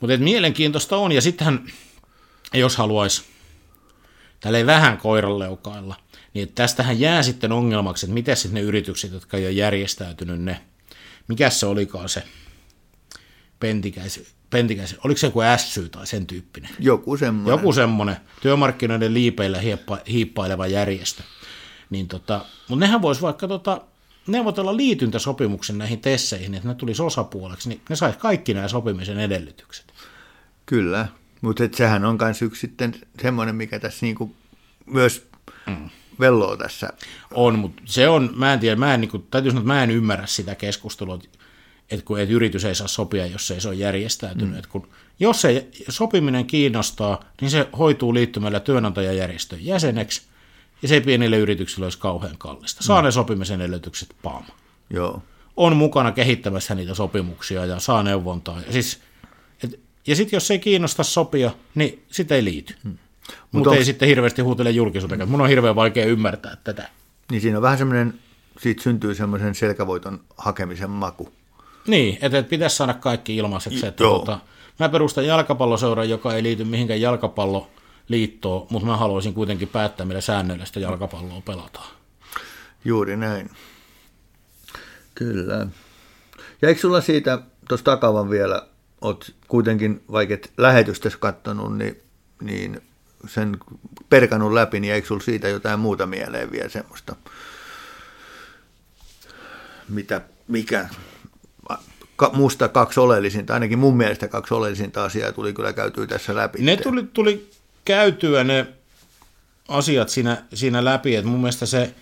Mutta 0.00 0.16
mielenkiintoista 0.16 0.96
on, 0.96 1.12
ja 1.12 1.20
sittenhän, 1.20 1.66
jos 2.54 2.76
haluaisi 2.76 3.22
tälleen 4.40 4.66
vähän 4.66 4.98
koiranleukailla, 4.98 5.96
niin 6.34 6.52
tästähän 6.54 7.00
jää 7.00 7.22
sitten 7.22 7.52
ongelmaksi, 7.52 8.06
että 8.06 8.14
miten 8.14 8.36
sitten 8.36 8.54
ne 8.54 8.60
yritykset, 8.60 9.12
jotka 9.12 9.36
ei 9.36 9.44
ole 9.44 9.52
järjestäytynyt 9.52 10.42
ne, 10.42 10.60
mikä 11.28 11.50
se 11.50 11.66
olikaan 11.66 12.08
se 12.08 12.22
pentikäis, 13.60 14.34
pentikäis 14.50 14.96
oliko 15.04 15.18
se 15.18 15.26
joku 15.26 15.40
SY 15.56 15.88
tai 15.88 16.06
sen 16.06 16.26
tyyppinen? 16.26 16.70
Joku 16.78 17.16
semmoinen. 17.16 17.52
Joku 17.52 17.72
semmoinen 17.72 18.16
työmarkkinoiden 18.42 19.14
liipeillä 19.14 19.58
hiippa, 19.58 19.98
hiippaileva 20.08 20.66
järjestö. 20.66 21.22
Niin 21.90 22.08
tota, 22.08 22.44
mutta 22.68 22.86
nehän 22.86 23.02
vois 23.02 23.22
vaikka 23.22 23.48
tota, 23.48 23.80
neuvotella 24.26 24.76
liityntäsopimuksen 24.76 25.78
näihin 25.78 26.00
tesseihin, 26.00 26.54
että 26.54 26.68
ne 26.68 26.74
tulisi 26.74 27.02
osapuoleksi, 27.02 27.68
niin 27.68 27.80
ne 27.88 27.96
saisi 27.96 28.18
kaikki 28.18 28.54
nämä 28.54 28.68
sopimisen 28.68 29.18
edellytykset. 29.18 29.92
Kyllä, 30.66 31.08
mutta 31.40 31.64
sehän 31.74 32.04
on 32.04 32.18
myös 32.20 32.42
yksi 32.42 32.60
sitten 32.60 32.94
semmoinen, 33.22 33.54
mikä 33.54 33.78
tässä 33.78 34.06
niinku 34.06 34.36
myös 34.86 35.28
mm. 35.66 35.90
Velloo 36.20 36.56
tässä. 36.56 36.88
On, 37.30 37.58
mutta 37.58 37.82
se 37.84 38.08
on, 38.08 38.30
mä 38.36 38.52
en 38.52 38.60
tiedä, 38.60 38.76
mä 38.76 38.94
en, 38.94 39.00
niin 39.00 39.10
kuin, 39.10 39.26
täytyy 39.30 39.50
sanoa, 39.50 39.60
että 39.60 39.72
mä 39.72 39.82
en 39.82 39.90
ymmärrä 39.90 40.26
sitä 40.26 40.54
keskustelua, 40.54 41.18
että 41.90 42.04
kun 42.04 42.20
että 42.20 42.34
yritys 42.34 42.64
ei 42.64 42.74
saa 42.74 42.88
sopia, 42.88 43.26
jos 43.26 43.50
ei 43.50 43.60
se 43.60 43.68
ole 43.68 43.76
järjestäytynyt. 43.76 44.50
Mm. 44.50 44.58
Että 44.58 44.70
kun, 44.70 44.88
jos 45.20 45.40
se 45.40 45.66
sopiminen 45.88 46.46
kiinnostaa, 46.46 47.24
niin 47.40 47.50
se 47.50 47.68
hoituu 47.78 48.14
liittymällä 48.14 48.60
työnantajajärjestön 48.60 49.64
jäseneksi, 49.64 50.22
ja 50.82 50.88
se 50.88 50.94
ei 50.94 51.00
pienille 51.00 51.38
yrityksille 51.38 51.86
olisi 51.86 51.98
kauhean 51.98 52.38
kallista. 52.38 52.82
Saa 52.82 53.00
mm. 53.00 53.04
ne 53.04 53.12
sopimisen 53.12 53.60
edellytykset, 53.60 54.16
pam. 54.22 54.44
Joo. 54.90 55.22
On 55.56 55.76
mukana 55.76 56.12
kehittämässä 56.12 56.74
niitä 56.74 56.94
sopimuksia 56.94 57.66
ja 57.66 57.80
saa 57.80 58.02
neuvontaa. 58.02 58.60
Ja, 58.66 58.72
siis, 58.72 59.00
et, 59.64 59.80
ja 60.06 60.16
sitten 60.16 60.36
jos 60.36 60.46
se 60.46 60.54
ei 60.54 60.58
kiinnosta 60.58 61.02
sopia, 61.02 61.50
niin 61.74 62.04
sitä 62.12 62.34
ei 62.34 62.44
liity. 62.44 62.74
Hmm. 62.84 62.98
Mutta 63.52 63.70
Mut 63.70 63.78
ei 63.78 63.84
sitten 63.84 64.08
hirveästi 64.08 64.42
huutele 64.42 64.70
julkisuuteen. 64.70 65.28
Mun 65.28 65.40
on 65.40 65.48
hirveän 65.48 65.76
vaikea 65.76 66.06
ymmärtää 66.06 66.56
tätä. 66.64 66.88
Niin 67.30 67.42
siinä 67.42 67.58
on 67.58 67.62
vähän 67.62 67.78
semmoinen, 67.78 68.14
siitä 68.58 68.82
syntyy 68.82 69.14
semmoisen 69.14 69.54
selkävoiton 69.54 70.20
hakemisen 70.36 70.90
maku. 70.90 71.32
Niin, 71.86 72.18
että 72.22 72.38
et 72.38 72.48
pitäisi 72.48 72.76
saada 72.76 72.94
kaikki 72.94 73.36
ilmaiseksi. 73.36 73.86
Että 73.86 74.04
tota, 74.04 74.38
mä 74.78 74.88
perustan 74.88 75.26
jalkapalloseuran, 75.26 76.08
joka 76.08 76.34
ei 76.34 76.42
liity 76.42 76.64
mihinkään 76.64 77.00
jalkapalloliittoon, 77.00 78.66
mutta 78.70 78.86
mä 78.86 78.96
haluaisin 78.96 79.34
kuitenkin 79.34 79.68
päättää, 79.68 80.06
millä 80.06 80.20
säännöillä 80.20 80.64
sitä 80.64 80.80
jalkapalloa 80.80 81.40
pelataan. 81.44 81.88
Juuri 82.84 83.16
näin. 83.16 83.50
Kyllä. 85.14 85.66
Ja 86.62 86.68
eikö 86.68 86.80
sulla 86.80 87.00
siitä, 87.00 87.38
tuossa 87.68 87.84
takavan 87.84 88.30
vielä, 88.30 88.66
oot 89.00 89.34
kuitenkin, 89.48 90.02
vaikka 90.12 90.34
et 90.34 90.52
lähetystä 90.56 91.10
katsonut, 91.18 91.78
niin, 91.78 92.02
niin 92.40 92.82
sen 93.26 93.56
perkanut 94.08 94.52
läpi, 94.52 94.80
niin 94.80 94.94
eikö 94.94 95.08
sulla 95.08 95.22
siitä 95.22 95.48
jotain 95.48 95.80
muuta 95.80 96.06
mieleen 96.06 96.52
vielä 96.52 96.68
semmoista, 96.68 97.16
mitä, 99.88 100.20
mikä, 100.48 100.88
ka, 102.16 102.30
musta 102.34 102.68
kaksi 102.68 103.00
oleellisinta, 103.00 103.54
ainakin 103.54 103.78
mun 103.78 103.96
mielestä 103.96 104.28
kaksi 104.28 104.54
oleellisinta 104.54 105.04
asiaa 105.04 105.32
tuli 105.32 105.52
kyllä 105.52 105.72
käytyä 105.72 106.06
tässä 106.06 106.34
läpi. 106.34 106.62
Ne 106.62 106.76
tuli, 106.76 107.04
tuli 107.12 107.50
käytyä 107.84 108.44
ne 108.44 108.66
asiat 109.68 110.08
siinä, 110.08 110.44
siinä 110.54 110.84
läpi, 110.84 111.16
että 111.16 111.28
mun 111.28 111.40
mielestä 111.40 111.66
se 111.66 111.94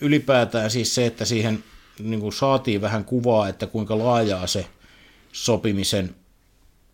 ylipäätään 0.00 0.70
siis 0.70 0.94
se, 0.94 1.06
että 1.06 1.24
siihen 1.24 1.64
niin 1.98 2.20
kuin 2.20 2.32
saatiin 2.32 2.80
vähän 2.80 3.04
kuvaa, 3.04 3.48
että 3.48 3.66
kuinka 3.66 3.98
laajaa 3.98 4.46
se 4.46 4.66
sopimisen 5.32 6.14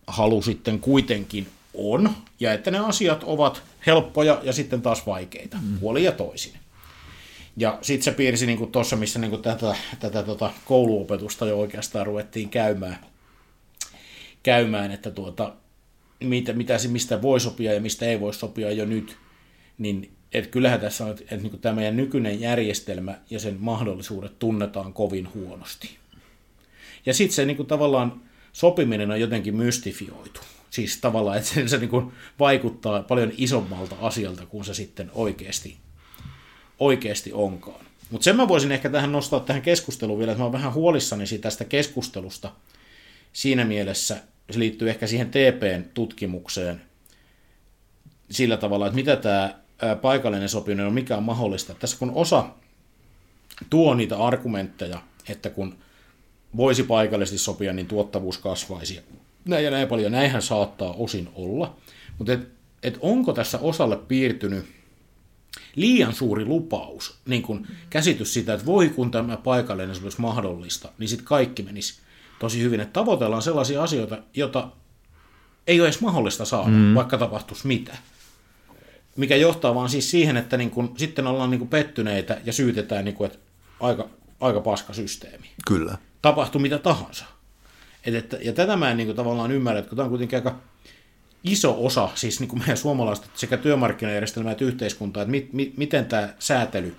halu 0.06 0.42
sitten 0.42 0.80
kuitenkin 0.80 1.46
on, 1.78 2.10
ja 2.40 2.52
että 2.52 2.70
ne 2.70 2.78
asiat 2.78 3.24
ovat 3.24 3.62
helppoja 3.86 4.40
ja 4.42 4.52
sitten 4.52 4.82
taas 4.82 5.06
vaikeita, 5.06 5.56
mm. 5.62 5.78
puoli 5.78 6.04
ja 6.04 6.12
toisin. 6.12 6.52
Ja 7.56 7.78
sitten 7.82 8.02
se 8.04 8.12
piirsi 8.12 8.46
niin 8.46 8.72
tuossa, 8.72 8.96
missä 8.96 9.18
niin 9.18 9.42
tätä, 9.42 9.76
tätä 10.00 10.22
tota, 10.22 10.50
kouluopetusta 10.64 11.46
jo 11.46 11.58
oikeastaan 11.58 12.06
ruvettiin 12.06 12.48
käymään, 12.48 12.98
käymään 14.42 14.92
että 14.92 15.10
tuota, 15.10 15.52
mitä, 16.20 16.52
mitä, 16.52 16.74
mistä 16.88 17.22
voi 17.22 17.40
sopia 17.40 17.72
ja 17.72 17.80
mistä 17.80 18.06
ei 18.06 18.20
voi 18.20 18.34
sopia 18.34 18.72
jo 18.72 18.84
nyt, 18.84 19.16
niin 19.78 20.12
et 20.32 20.46
kyllähän 20.46 20.80
tässä 20.80 21.04
on, 21.04 21.10
että, 21.10 21.22
että 21.22 21.36
niin 21.36 21.60
tämä 21.60 21.74
meidän 21.74 21.96
nykyinen 21.96 22.40
järjestelmä 22.40 23.14
ja 23.30 23.40
sen 23.40 23.56
mahdollisuudet 23.60 24.38
tunnetaan 24.38 24.92
kovin 24.92 25.34
huonosti. 25.34 25.96
Ja 27.06 27.14
sitten 27.14 27.34
se 27.34 27.44
niin 27.44 27.56
kuin, 27.56 27.66
tavallaan 27.66 28.20
sopiminen 28.52 29.10
on 29.10 29.20
jotenkin 29.20 29.56
mystifioitu. 29.56 30.40
Siis 30.70 31.00
tavallaan, 31.00 31.36
että 31.36 31.48
se, 31.48 31.68
se 31.68 31.78
niin 31.78 31.90
kuin, 31.90 32.12
vaikuttaa 32.38 33.02
paljon 33.02 33.32
isommalta 33.36 33.96
asialta 34.00 34.46
kuin 34.46 34.64
se 34.64 34.74
sitten 34.74 35.10
oikeasti, 35.14 35.76
oikeasti 36.78 37.32
onkaan. 37.32 37.84
Mutta 38.10 38.24
sen 38.24 38.36
mä 38.36 38.48
voisin 38.48 38.72
ehkä 38.72 38.90
tähän 38.90 39.12
nostaa 39.12 39.40
tähän 39.40 39.62
keskusteluun 39.62 40.18
vielä, 40.18 40.32
että 40.32 40.40
mä 40.40 40.44
oon 40.44 40.52
vähän 40.52 40.74
huolissani 40.74 41.24
tästä 41.40 41.64
keskustelusta 41.64 42.52
siinä 43.32 43.64
mielessä, 43.64 44.16
se 44.50 44.58
liittyy 44.58 44.90
ehkä 44.90 45.06
siihen 45.06 45.30
TPn 45.30 45.84
tutkimukseen 45.94 46.80
sillä 48.30 48.56
tavalla, 48.56 48.86
että 48.86 48.96
mitä 48.96 49.16
tämä 49.16 49.58
paikallinen 50.02 50.48
sopiminen 50.48 50.86
on 50.86 50.92
mikä 50.92 51.16
on 51.16 51.22
mahdollista. 51.22 51.74
Tässä 51.74 51.98
kun 51.98 52.12
osa 52.14 52.48
tuo 53.70 53.94
niitä 53.94 54.18
argumentteja, 54.18 55.02
että 55.28 55.50
kun 55.50 55.78
voisi 56.56 56.82
paikallisesti 56.82 57.38
sopia, 57.38 57.72
niin 57.72 57.86
tuottavuus 57.86 58.38
kasvaisi. 58.38 59.00
Näin 59.48 59.64
ja 59.64 59.70
näin 59.70 59.88
paljon, 59.88 60.12
näinhän 60.12 60.42
saattaa 60.42 60.92
osin 60.92 61.28
olla. 61.34 61.76
Mutta 62.18 62.32
et, 62.32 62.48
et 62.82 62.98
onko 63.00 63.32
tässä 63.32 63.58
osalle 63.58 63.96
piirtynyt 63.96 64.66
liian 65.76 66.12
suuri 66.12 66.44
lupaus, 66.44 67.18
niin 67.26 67.42
kun 67.42 67.66
käsitys 67.90 68.34
sitä, 68.34 68.54
että 68.54 68.66
voi 68.66 68.88
kun 68.88 69.10
tämä 69.10 69.36
paikallinen 69.36 69.94
sopimus 69.94 70.18
mahdollista, 70.18 70.88
niin 70.98 71.08
sitten 71.08 71.26
kaikki 71.26 71.62
menisi 71.62 72.00
tosi 72.38 72.62
hyvin. 72.62 72.80
Että 72.80 72.92
tavoitellaan 72.92 73.42
sellaisia 73.42 73.82
asioita, 73.82 74.18
joita 74.34 74.68
ei 75.66 75.80
ole 75.80 75.88
edes 75.88 76.00
mahdollista 76.00 76.44
saada, 76.44 76.68
mm. 76.68 76.94
vaikka 76.94 77.18
tapahtuisi 77.18 77.66
mitä 77.66 77.96
mikä 79.18 79.36
johtaa 79.36 79.74
vaan 79.74 79.88
siis 79.88 80.10
siihen, 80.10 80.36
että 80.36 80.56
niin 80.56 80.70
kun, 80.70 80.94
sitten 80.96 81.26
ollaan 81.26 81.50
niin 81.50 81.58
kun 81.58 81.68
pettyneitä 81.68 82.40
ja 82.44 82.52
syytetään, 82.52 83.04
niin 83.04 83.14
kun, 83.14 83.26
että 83.26 83.38
aika, 83.80 84.08
aika 84.40 84.60
paska 84.60 84.92
systeemi. 84.92 85.50
Kyllä. 85.68 85.98
Tapahtuu 86.22 86.60
mitä 86.60 86.78
tahansa. 86.78 87.24
Et, 88.08 88.34
et, 88.34 88.44
ja 88.44 88.52
tätä 88.52 88.76
mä 88.76 88.90
en 88.90 88.96
niin 88.96 89.06
kun, 89.06 89.16
tavallaan 89.16 89.52
ymmärrä, 89.52 89.78
että 89.78 89.88
kun 89.88 89.96
tämä 89.96 90.04
on 90.04 90.10
kuitenkin 90.10 90.38
aika 90.38 90.58
iso 91.44 91.86
osa 91.86 92.08
siis 92.14 92.40
niin 92.40 92.48
kuin 92.48 92.60
meidän 92.60 92.76
suomalaista 92.76 93.26
sekä 93.34 93.56
työmarkkinajärjestelmää 93.56 94.52
että 94.52 94.64
yhteiskuntaa, 94.64 95.22
että 95.22 95.30
mit, 95.30 95.52
mit, 95.52 95.76
miten 95.76 96.06
tämä 96.06 96.28
säätely, 96.38 96.96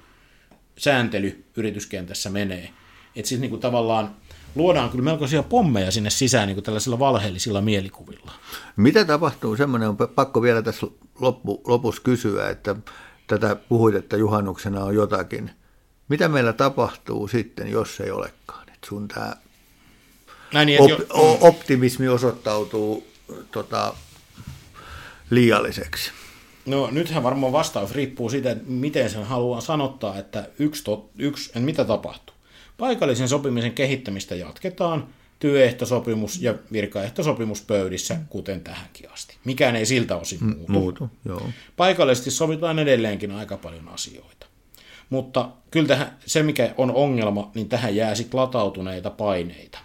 sääntely 0.78 1.44
yrityskentässä 1.56 2.30
menee. 2.30 2.70
Että 3.16 3.30
siis 3.30 3.42
niin 3.42 3.50
kuin 3.50 3.62
tavallaan 3.62 4.16
luodaan 4.56 4.90
kyllä 4.90 5.04
melkoisia 5.04 5.44
pommeja 5.44 5.92
sinne 5.92 6.10
sisään 6.10 6.48
niin 6.48 6.56
kuin 6.56 6.64
tällaisilla 6.64 7.00
valheellisilla 7.00 7.62
mielikuvilla. 7.62 8.32
Mitä 8.76 9.06
tapahtuu? 9.06 9.56
Semmoinen 9.56 9.90
on 9.90 9.98
pakko 9.98 10.42
vielä 10.42 10.62
tässä 10.62 10.88
loppu, 11.20 11.62
lopussa 11.68 12.02
kysyä, 12.02 12.50
että 12.50 12.76
tätä 13.28 13.56
puhuit, 13.56 13.96
että 13.96 14.18
juhannuksena 14.18 14.84
on 14.84 14.96
jotakin. 14.96 15.52
Mitä 16.10 16.28
meillä 16.28 16.54
tapahtuu 16.54 17.28
sitten, 17.28 17.72
jos 17.72 18.00
ei 18.00 18.12
olekaan? 18.12 18.70
Et 18.70 18.80
sun 18.86 19.08
tämä 19.08 19.34
Näin, 20.54 20.66
niin, 20.66 20.82
op, 20.82 20.90
jo... 20.90 21.38
optimismi 21.42 22.08
osoittautuu 22.08 23.08
tota, 23.52 23.94
liialliseksi. 25.30 26.12
No 26.66 26.90
nythän 26.92 27.24
varmaan 27.24 27.54
vastaus 27.54 27.92
riippuu 27.92 28.30
siitä, 28.30 28.52
että 28.52 28.64
miten 28.68 29.10
sen 29.10 29.24
haluaa 29.24 29.62
sanottaa, 29.62 30.18
että 30.18 30.50
yksi, 30.60 30.84
tot, 30.84 31.10
yksi 31.18 31.60
mitä 31.60 31.86
tapahtuu. 31.86 32.36
Paikallisen 32.78 33.30
sopimisen 33.30 33.72
kehittämistä 33.72 34.36
jatketaan 34.36 35.08
työehtosopimus 35.40 36.42
ja 36.42 36.54
virkaehtosopimus 36.72 37.62
pöydissä, 37.62 38.18
kuten 38.30 38.62
tähänkin 38.62 39.12
asti. 39.12 39.38
Mikään 39.46 39.76
ei 39.76 39.86
siltä 39.86 40.16
osin 40.16 40.40
muutu. 40.44 40.72
muutu 40.72 41.10
joo. 41.26 41.50
Paikallisesti 41.78 42.32
sovitaan 42.32 42.80
edelleenkin 42.80 43.32
aika 43.32 43.58
paljon 43.58 43.90
asioita. 43.90 44.48
Mutta 45.10 45.50
kyllä 45.72 45.88
tähän, 45.88 46.18
se, 46.26 46.44
mikä 46.44 46.74
on 46.78 46.92
ongelma, 46.92 47.52
niin 47.56 47.70
tähän 47.70 47.96
jää 47.96 48.16
sitten 48.16 48.40
latautuneita 48.40 49.10
paineita. 49.10 49.80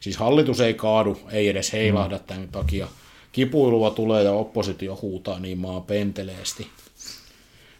Siis 0.00 0.16
hallitus 0.16 0.60
ei 0.60 0.74
kaadu, 0.74 1.20
ei 1.30 1.48
edes 1.48 1.72
heilahda 1.72 2.18
tämän 2.18 2.48
takia. 2.48 2.88
kipuilua 3.32 3.90
tulee 3.90 4.24
ja 4.24 4.32
oppositio 4.32 4.98
huutaa 5.02 5.38
niin 5.38 5.58
maa 5.58 5.80
penteleesti. 5.80 6.66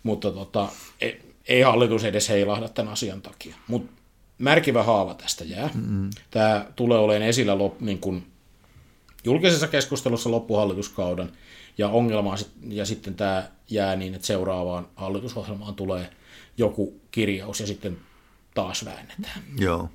Mutta 0.02 0.30
tota, 0.30 0.68
ei, 1.00 1.22
ei 1.48 1.62
hallitus 1.62 2.04
edes 2.04 2.28
heilahda 2.28 2.68
tämän 2.68 2.92
asian 2.92 3.22
takia. 3.22 3.54
Mutta 3.68 3.92
märkivä 4.38 4.82
haava 4.82 5.14
tästä 5.14 5.44
jää. 5.44 5.70
Mm-hmm. 5.74 6.10
Tämä 6.30 6.66
tulee 6.76 6.98
olemaan 6.98 7.28
esillä 7.28 7.58
lop, 7.58 7.80
niin 7.80 7.98
kun, 7.98 8.22
julkisessa 9.24 9.68
keskustelussa 9.68 10.30
loppuhallituskauden, 10.30 11.32
ja 11.78 11.88
ongelma 11.88 12.34
ja 12.68 12.84
sitten 12.84 13.14
tämä 13.14 13.48
jää 13.70 13.96
niin, 13.96 14.14
että 14.14 14.26
seuraavaan 14.26 14.88
hallitusohjelmaan 14.96 15.74
tulee 15.74 16.10
joku 16.58 17.00
kirjaus 17.10 17.60
ja 17.60 17.66
sitten 17.66 17.98
taas 18.54 18.84
väännetään. 18.84 19.42
Joo. 19.58 19.88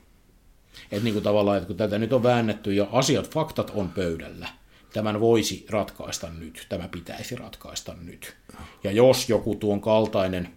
Et 0.91 1.03
niin 1.03 1.13
kuin 1.13 1.23
tavallaan, 1.23 1.57
että 1.57 1.67
kun 1.67 1.77
tätä 1.77 1.97
nyt 1.99 2.13
on 2.13 2.23
väännetty 2.23 2.73
ja 2.73 2.87
asiat, 2.91 3.29
faktat 3.29 3.71
on 3.75 3.89
pöydällä, 3.89 4.47
tämän 4.93 5.19
voisi 5.19 5.65
ratkaista 5.69 6.29
nyt, 6.29 6.65
tämä 6.69 6.87
pitäisi 6.87 7.35
ratkaista 7.35 7.95
nyt. 8.01 8.35
Ja 8.83 8.91
jos 8.91 9.29
joku 9.29 9.55
tuon 9.55 9.81
kaltainen, 9.81 10.49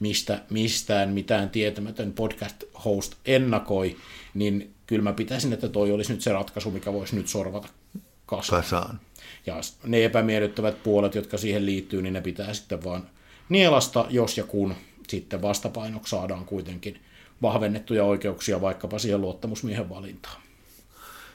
mistä 0.00 0.42
mistään 0.50 1.10
mitään 1.10 1.50
tietämätön 1.50 2.12
podcast-host 2.12 3.14
ennakoi, 3.26 3.96
niin 4.34 4.74
kyllä 4.86 5.02
mä 5.02 5.12
pitäisin, 5.12 5.52
että 5.52 5.68
toi 5.68 5.92
olisi 5.92 6.12
nyt 6.12 6.22
se 6.22 6.32
ratkaisu, 6.32 6.70
mikä 6.70 6.92
voisi 6.92 7.16
nyt 7.16 7.28
sorvata 7.28 7.68
kasaan. 8.26 8.62
kasaan. 8.62 9.00
Ja 9.46 9.60
ne 9.84 10.04
epämiellyttävät 10.04 10.82
puolet, 10.82 11.14
jotka 11.14 11.38
siihen 11.38 11.66
liittyy, 11.66 12.02
niin 12.02 12.12
ne 12.12 12.20
pitää 12.20 12.54
sitten 12.54 12.84
vaan 12.84 13.10
nielasta, 13.48 14.06
jos 14.10 14.38
ja 14.38 14.44
kun 14.44 14.74
sitten 15.08 15.42
vastapainoksi 15.42 16.10
saadaan 16.10 16.44
kuitenkin 16.44 17.00
vahvennettuja 17.42 18.04
oikeuksia 18.04 18.60
vaikkapa 18.60 18.98
siihen 18.98 19.20
luottamusmiehen 19.20 19.88
valintaan. 19.88 20.42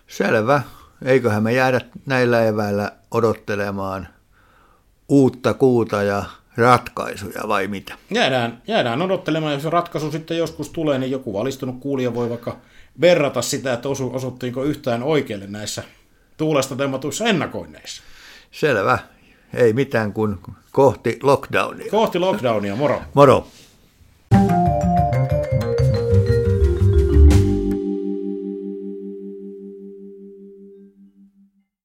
Selvä. 0.08 0.62
Eiköhän 1.06 1.44
me 1.44 1.54
jäädä 1.54 1.82
näillä 2.06 2.46
eväillä 2.46 2.92
odottelemaan 3.12 4.08
uutta 5.10 5.54
kuuta 5.54 6.04
ja 6.04 6.24
ratkaisuja 6.58 7.42
vai 7.48 7.68
mitä? 7.68 7.94
Jäädään, 8.10 8.62
jäädään 8.68 9.02
odottelemaan, 9.02 9.54
jos 9.54 9.64
ratkaisu 9.64 10.12
sitten 10.12 10.38
joskus 10.38 10.70
tulee, 10.70 11.00
niin 11.00 11.12
joku 11.12 11.34
valistunut 11.34 11.80
kuulija 11.80 12.16
voi 12.16 12.30
vaikka 12.30 12.58
verrata 13.02 13.42
sitä, 13.42 13.74
että 13.74 13.90
osu, 13.90 14.12
osuttiinko 14.14 14.64
yhtään 14.64 15.04
oikealle 15.04 15.48
näissä 15.48 15.84
tuulesta 16.38 16.76
temmatuissa 16.76 17.26
ennakoinneissa. 17.26 18.04
Selvä. 18.52 19.00
Ei 19.54 19.74
mitään 19.74 20.14
kuin 20.14 20.38
kohti 20.72 21.20
lockdownia. 21.24 21.92
Kohti 21.92 22.20
lockdownia, 22.20 22.76
moro. 22.76 23.02
Moro. 23.14 23.48